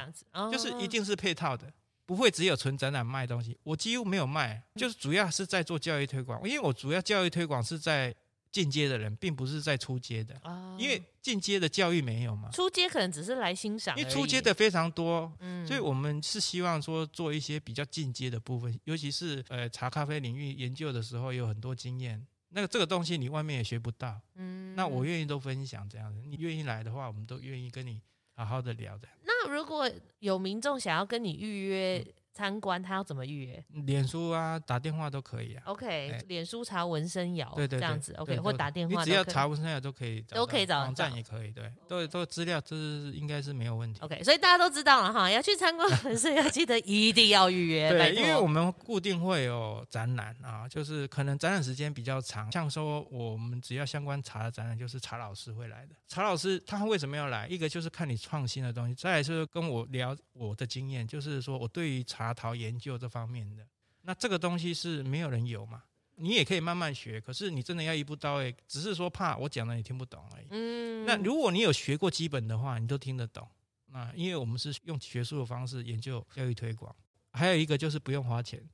[0.50, 1.72] 就是一定是配套的，
[2.06, 3.58] 不会只有纯展览卖东西。
[3.64, 6.40] 我几乎没有卖，就是主要是在做教育推广。
[6.48, 8.14] 因为我主要教育推广是在
[8.52, 10.40] 进阶的人，并不是在初阶的。
[10.78, 13.96] 因为进阶的教育没有嘛，初阶可能只是来欣赏。
[13.98, 15.32] 因为初阶的非常多，
[15.66, 22.24] 所以我们是希望说做一些比较进阶的部分，尤其是呃茶咖啡领域研究的时候有很多经验。
[22.50, 26.22] 那个这个东西你外面也学不到，嗯，那我愿意都分享这样子。
[26.24, 28.00] 你愿意来的话，我们都愿意跟你。
[28.34, 29.08] 好好的聊的。
[29.22, 32.04] 那如果有民众想要跟你预约
[32.34, 33.64] 参观，他要怎么预约？
[33.86, 35.62] 脸书啊，打电话都可以啊。
[35.66, 40.80] OK，脸书查纹身窑，对对，这样子 OK，或打电话，你只要查纹身窑都可以，都可以找。
[40.80, 44.00] 网站也可以，对，都都资料，这是应该是没有问题。
[44.00, 47.88] OK，所以大家都知道了哈，要去参观纹身窑，记得一定要预约。
[47.90, 55.94] 对，因为我们固定会有展览啊，就是可能展览时间比较长，像说我们只要相关茶的展览，就是茶老师会来的。
[56.08, 57.46] 茶老师他为什么要来？
[57.46, 62.96] 一个就是看你创新的东西，再来就是跟我聊我的经验，就是说我对于茶陶研究。
[62.96, 63.66] 这方面的，
[64.02, 65.82] 那这个东西是没有人有嘛？
[66.16, 70.46] 你也可以慢慢学，可是你真的要一步到位，只是说怕我讲的你听不懂而已。
[70.50, 73.48] 嗯，那如果你有学过基本的话，你都听得懂。
[73.86, 76.94] 那因为我们是用学术的方式研究教育推广，
[77.32, 78.62] 还有一个就是不用花钱。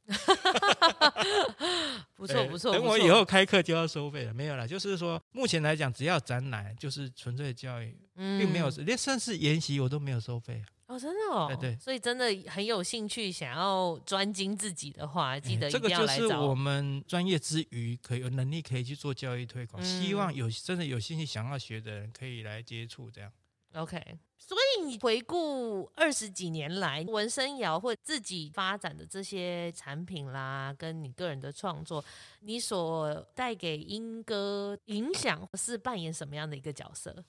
[2.14, 4.68] 不错不错，等我以后开课就要收费了，没有了。
[4.68, 10.62] 就是说目前来讲，只要展览就是纯粹教育，并没有连甚至研习我都没有收费。
[10.90, 16.16] 哦，真的哦，对对，所以真的很有兴趣想要专精自己的话，记得一定要来找。
[16.16, 19.80] 这个就是我们专业之余，可以有能力可以去做教育推广。
[19.80, 23.30] 嗯、希望有真的有兴趣想要学的人可以来接触这样。
[23.74, 24.02] OK，
[24.36, 32.04] 所以你回顾二十几年来文生窑或自己发展的这些产品啦，跟你个人的创作，
[32.40, 37.24] 你所带给英哥影响是扮演什么样的一个角色？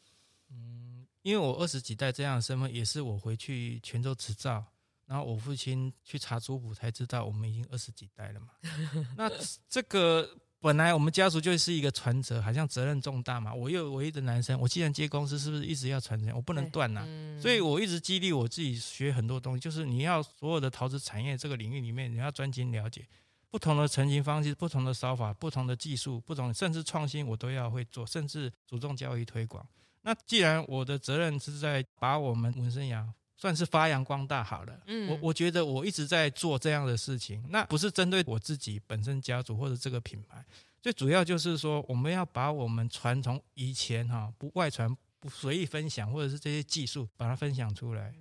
[1.24, 1.30] 嗯。
[1.30, 4.64] 因为我二十几代这样的身份，也是我回去泉州执照，
[5.06, 8.48] 然后我父亲去查族谱才知道我们已经二十几代了嘛。
[9.18, 9.30] 那
[9.70, 13.54] 这个本来我们家族就是一个传承，好像责任重大嘛。
[13.54, 16.36] 我又唯一的男生，我既然接公司，是不是一直要传承？
[16.36, 17.04] 我不能断呐、啊。
[17.08, 23.08] 嗯、所以我一直激励我自己学很多东西，就是你要所有的陶瓷产业这个领域里面，你要专精了解
[23.50, 29.68] 不同的成型方式、不同的烧法、不同的技术、不同甚至创新，我都要会做，甚至主动教育推广。
[30.04, 40.44] 那既然我的责任是在把我们文生窑算是发扬光大好了，嗯，我我觉得我一直在做这样的事情，那不是针对我自己本身家族或者这个品牌，
[40.82, 48.14] 最主要就是说我们要把我们传统以前哈不外传、不随意分享，或者是这些技术把它分享出来，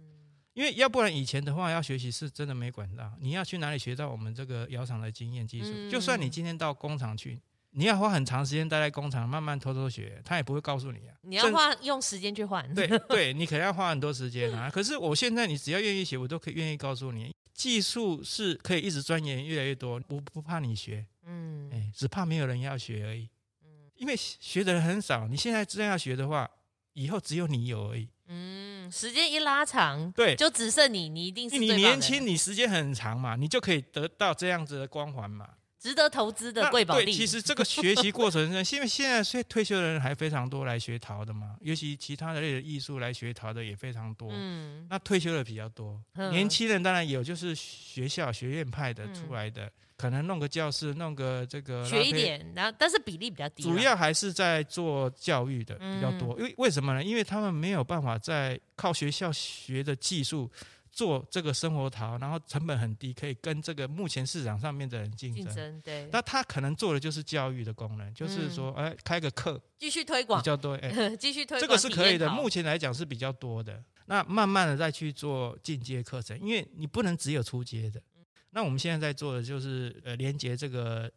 [0.53, 5.91] 因为要不然以前的话要学习是真的没管道，你要去哪里学到我们这个窑厂的经验技术？
[5.91, 7.41] 就算你今天到工厂去。
[7.73, 11.15] 你要花很长时间待在工厂，慢慢偷偷学，他也不会告诉你啊。
[11.23, 12.75] 你要花用时间去换。
[12.75, 14.69] 对 对，你可能要花很多时间啊。
[14.69, 20.01] 可是我现在，你只要愿意学，我都可以愿意告诉你，技术是可以一直钻研，越来越多。
[20.09, 23.29] 我不怕你学，嗯，哎，只怕没有人要学而已。
[23.63, 26.51] 嗯，因为学的人很少，你现在这样要学的话，
[26.95, 28.09] 以后只有你有而已。
[28.27, 35.49] 嗯，嗯，时间一拉长，对，就只剩你，你一定是你年轻，你时间很长嘛，你就可以得到这样子的光环嘛。
[35.81, 37.11] 值得投资的贵宝地。
[37.11, 44.29] 其实这个学习过程中， 因为现在退休的人还非常多来学陶的嘛，尤其其他的类的艺术来学陶的也非常多。
[44.31, 45.99] 嗯，那退休的比较多，
[46.31, 53.63] 年轻人当然有，就是学校学院派的出来的，可能弄个教室，弄个这个学一点，然后但是比例比较低。
[53.63, 57.03] 主要还是在做教育的比较多，因为为什么呢？
[57.03, 60.51] 因为他们没有办法在靠学校学的技术。
[60.93, 65.45] 做这个生活陶，然后成本很低，可以跟这个目前市场上面的人竞争。
[65.45, 66.09] 竞争对。
[66.13, 72.29] 那他可能做的就是教育的功能，就是说，哎，开个课，继续推广比较多，哎， 继续推广，这个是可以的。
[72.31, 73.83] 目前来讲是比较多的。
[74.07, 78.03] 那慢慢的再去做进阶课程，因为你不能只有初阶的。
[78.51, 81.09] 那我们现在在做的就是呃，连接这个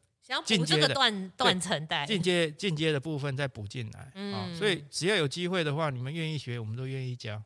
[0.45, 4.11] 进阶的断断层带，进阶进阶的部分再补进来。
[4.13, 4.55] 嗯。
[4.55, 7.41] 所以只要有机会的话，你们愿意学，我们都愿意教。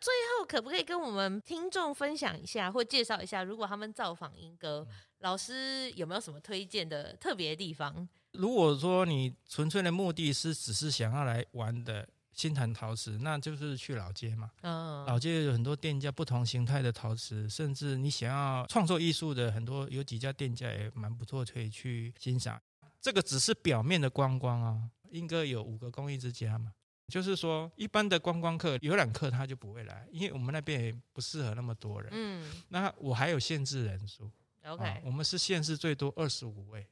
[0.00, 4.86] 最后，可不可以跟我们听众分享一下，或介绍一下，如果他们造访莺歌，
[5.18, 8.08] 老师有没有什么推荐的特别的地方？
[8.32, 14.50] 如果说你纯粹的目的是只是想要来玩的新坛陶瓷，那就是去老街嘛。
[14.62, 22.60] 嗯，老街有很多店家，不同形态的陶瓷，甚至你想要创作艺术的很多，有几家店家也蛮不错，可以去欣赏。
[23.00, 24.90] 这个只是表面的观光啊。
[25.10, 26.72] 莺歌有五个工艺之家嘛。
[27.08, 32.10] 就是说，一般的观光客、游览客他就不会来，因为我们那边也不适合那么多人。
[32.12, 34.30] 嗯，那我还有限制人数。
[34.64, 36.86] OK，啊，我们是限制最多二十五位，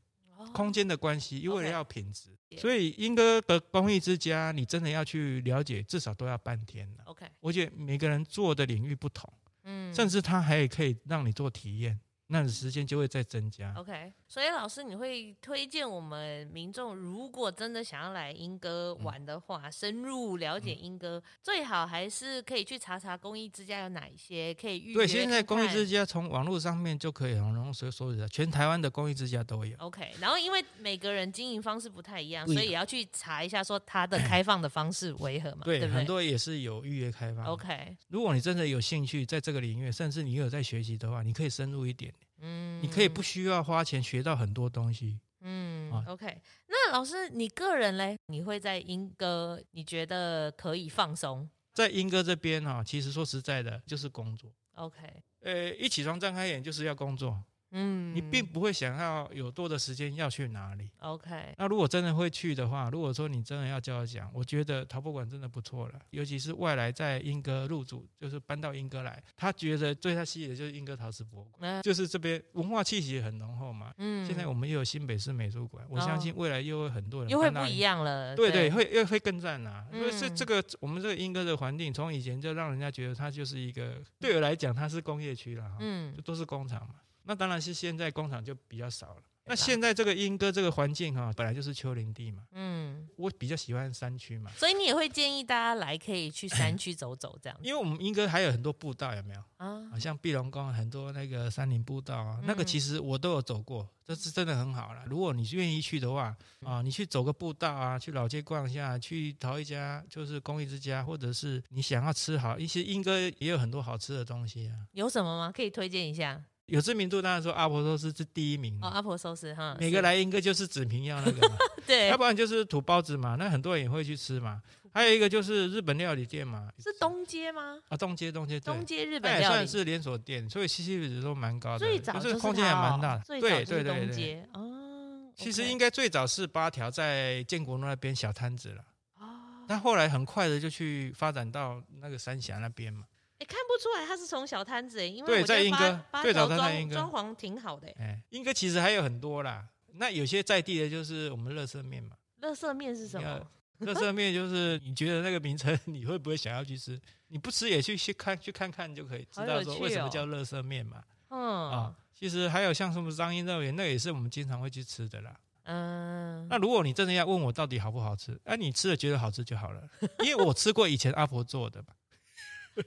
[0.52, 2.36] 空间的关系，因为要品质。
[2.58, 7.04] 所以莺歌的公益之家，你真的要去了解，至少都要半天了。
[7.04, 9.32] OK，我觉得每个人做的领域不同，
[9.62, 11.98] 嗯，甚至他还可以让你做体验。
[12.26, 13.72] 那时间就会再增加。
[13.74, 24.94] OK，所以老师，你会推荐我们民众，如果真的想要来英歌玩的话，嗯、深入了解英歌，嗯、最好还是可以去查查公益之家有哪一些可以预约。
[24.94, 29.76] 对，现在公益之家从网络上面就可以很容易搜索的，全台湾的公益之家都有。
[29.78, 35.62] OK，然后因为每个人经营方式不太一样，所以也要去查一下，说它的开放的方式为何嘛？
[35.64, 37.44] 对，对对，很多也是有预约开放。
[37.46, 42.14] OK，如果你真的有兴趣在这个领域，甚至你有在学习的话，你可以深入一点。
[42.40, 45.20] 嗯，你可以不需要花钱学到很多东西。
[45.40, 46.40] 嗯，啊，OK。
[46.68, 48.16] 那老师，你个人嘞？
[48.26, 49.62] 你会在英歌？
[49.70, 51.48] 你觉得可以放松？
[51.72, 54.52] 在英歌这边哈，其实说实在的，就是工作。
[54.74, 54.98] OK。
[55.40, 57.42] 呃，一起床睁开眼就是要工作。
[57.72, 60.90] 嗯，你并不会想要有多的时间要去哪里。
[60.98, 66.00] OK，那如果真的会去的话，如果说你真的要教讲，我觉得陶博馆真的不错了。
[66.10, 73.92] 尤其是外来在莺歌入主，就是搬到莺歌来，他觉得最他吸引的就是莺歌陶瓷博物馆，嗯、就是这边文化气息很浓厚嘛。
[73.98, 78.34] 嗯，现在我们又有新北市美术馆，我相信未来又会很多人又会不一样了。
[78.34, 79.84] 对对，会又会更赞呐。
[79.92, 86.94] 因为是这个我们这个莺歌的环境，从以前就让人家觉得它就是一个，对我来讲它是工业区了，嗯，就都是工厂嘛。
[87.30, 89.22] 那当然是现在工厂就比较少了。
[89.44, 92.42] 那现在这个莺歌这个环境哈，本来就是丘陵地嘛。
[92.52, 94.50] 嗯，我比较喜欢山区嘛。
[94.56, 97.56] 所以你也会建议大家来可以去山 区走走这样。
[97.62, 99.40] 因为我们莺歌还有很多步道，有没有？
[99.56, 105.04] 啊，好像碧龙宫很多那个山林步道啊，那个其实我都有走过，这是真的很好了。
[105.06, 114.86] 如果你愿意去的话啊，你去走个步道啊，去老街逛一下，去淘一家就是公益之家，或者是你想要吃好一些，莺歌也有很多好吃的东西啊。
[114.92, 115.50] 有什么吗？
[115.50, 116.40] 可以推荐一下？
[116.70, 118.88] 有知名度，当然说阿婆寿司是第一名哦。
[118.88, 121.56] 阿婆寿司哈，每个来一个就是紫平要那个嘛，
[121.86, 124.62] 对，要不然就是土包子嘛，那很多人也会去吃嘛。
[124.92, 127.78] 还有一个就是日本料理店嘛，是东街吗？
[127.88, 134.06] 啊，东街，东街，东街日本料理，也算是连锁店，所以 CP 值都蛮高的，最早就是空间也蛮大的，对对对对。
[134.06, 134.44] 对。
[134.52, 138.84] 哦，其实应该最早是八条在建国路那边小摊子了，
[139.20, 139.28] 哦，
[139.68, 143.04] 但后来很快的就去发展到那个三峡那边嘛。
[143.40, 147.88] 也看不出来他是从小摊子，因为我在莺歌最早在英哥装潢挺好的。
[147.98, 152.16] 哎，英哥其实还有很多啦，那有些在地的就是我们乐色面嘛。
[152.42, 153.50] 乐色面是什么？
[153.78, 157.00] 乐色面就是你觉得那个名称， 你会不会想要去吃？
[157.28, 161.02] 你不吃也去去看去看看就可以知道说为什么叫乐色面嘛。
[161.30, 165.34] 嗯啊，其实还有像什么张英肉圆，那也是我们经常会去吃的啦。
[165.62, 169.82] 嗯，那如果你真的要问我到底好不好吃，哎，你吃了觉得好吃就好了，
[170.24, 171.94] 因为我吃过以前阿婆做的嘛。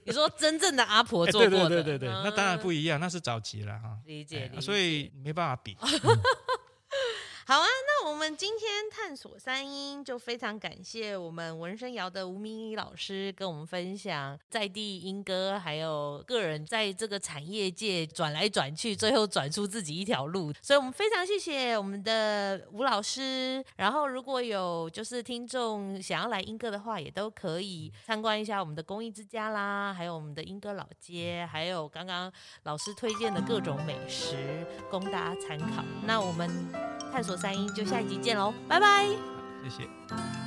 [0.04, 3.98] 你说真正的阿婆做过的，欸、对对对对对，那当然不一样，那是早期了哈。
[4.06, 5.76] 理解，理解，所以没办法比。
[7.46, 20.54] 好啊，那我们今天探索三英就非常感谢我们闻声窑的吴明仪老师跟我们分享在地莺歌，还有个人在这个产业界转来转去，最后转出自己一条路。
[20.62, 23.62] 所以我们非常谢谢我们的吴老师。
[23.76, 32.32] 然后如果有就是听众想要来莺歌的话，也都可以参观一下我们的公益之家啦，还有我们的莺歌老街，还有刚刚
[32.62, 35.84] 老师推荐的各种美食，供大家参考。
[36.06, 36.48] 那我们
[37.14, 39.06] 探索三一就下一集见喽，拜拜。
[39.62, 40.43] 谢谢。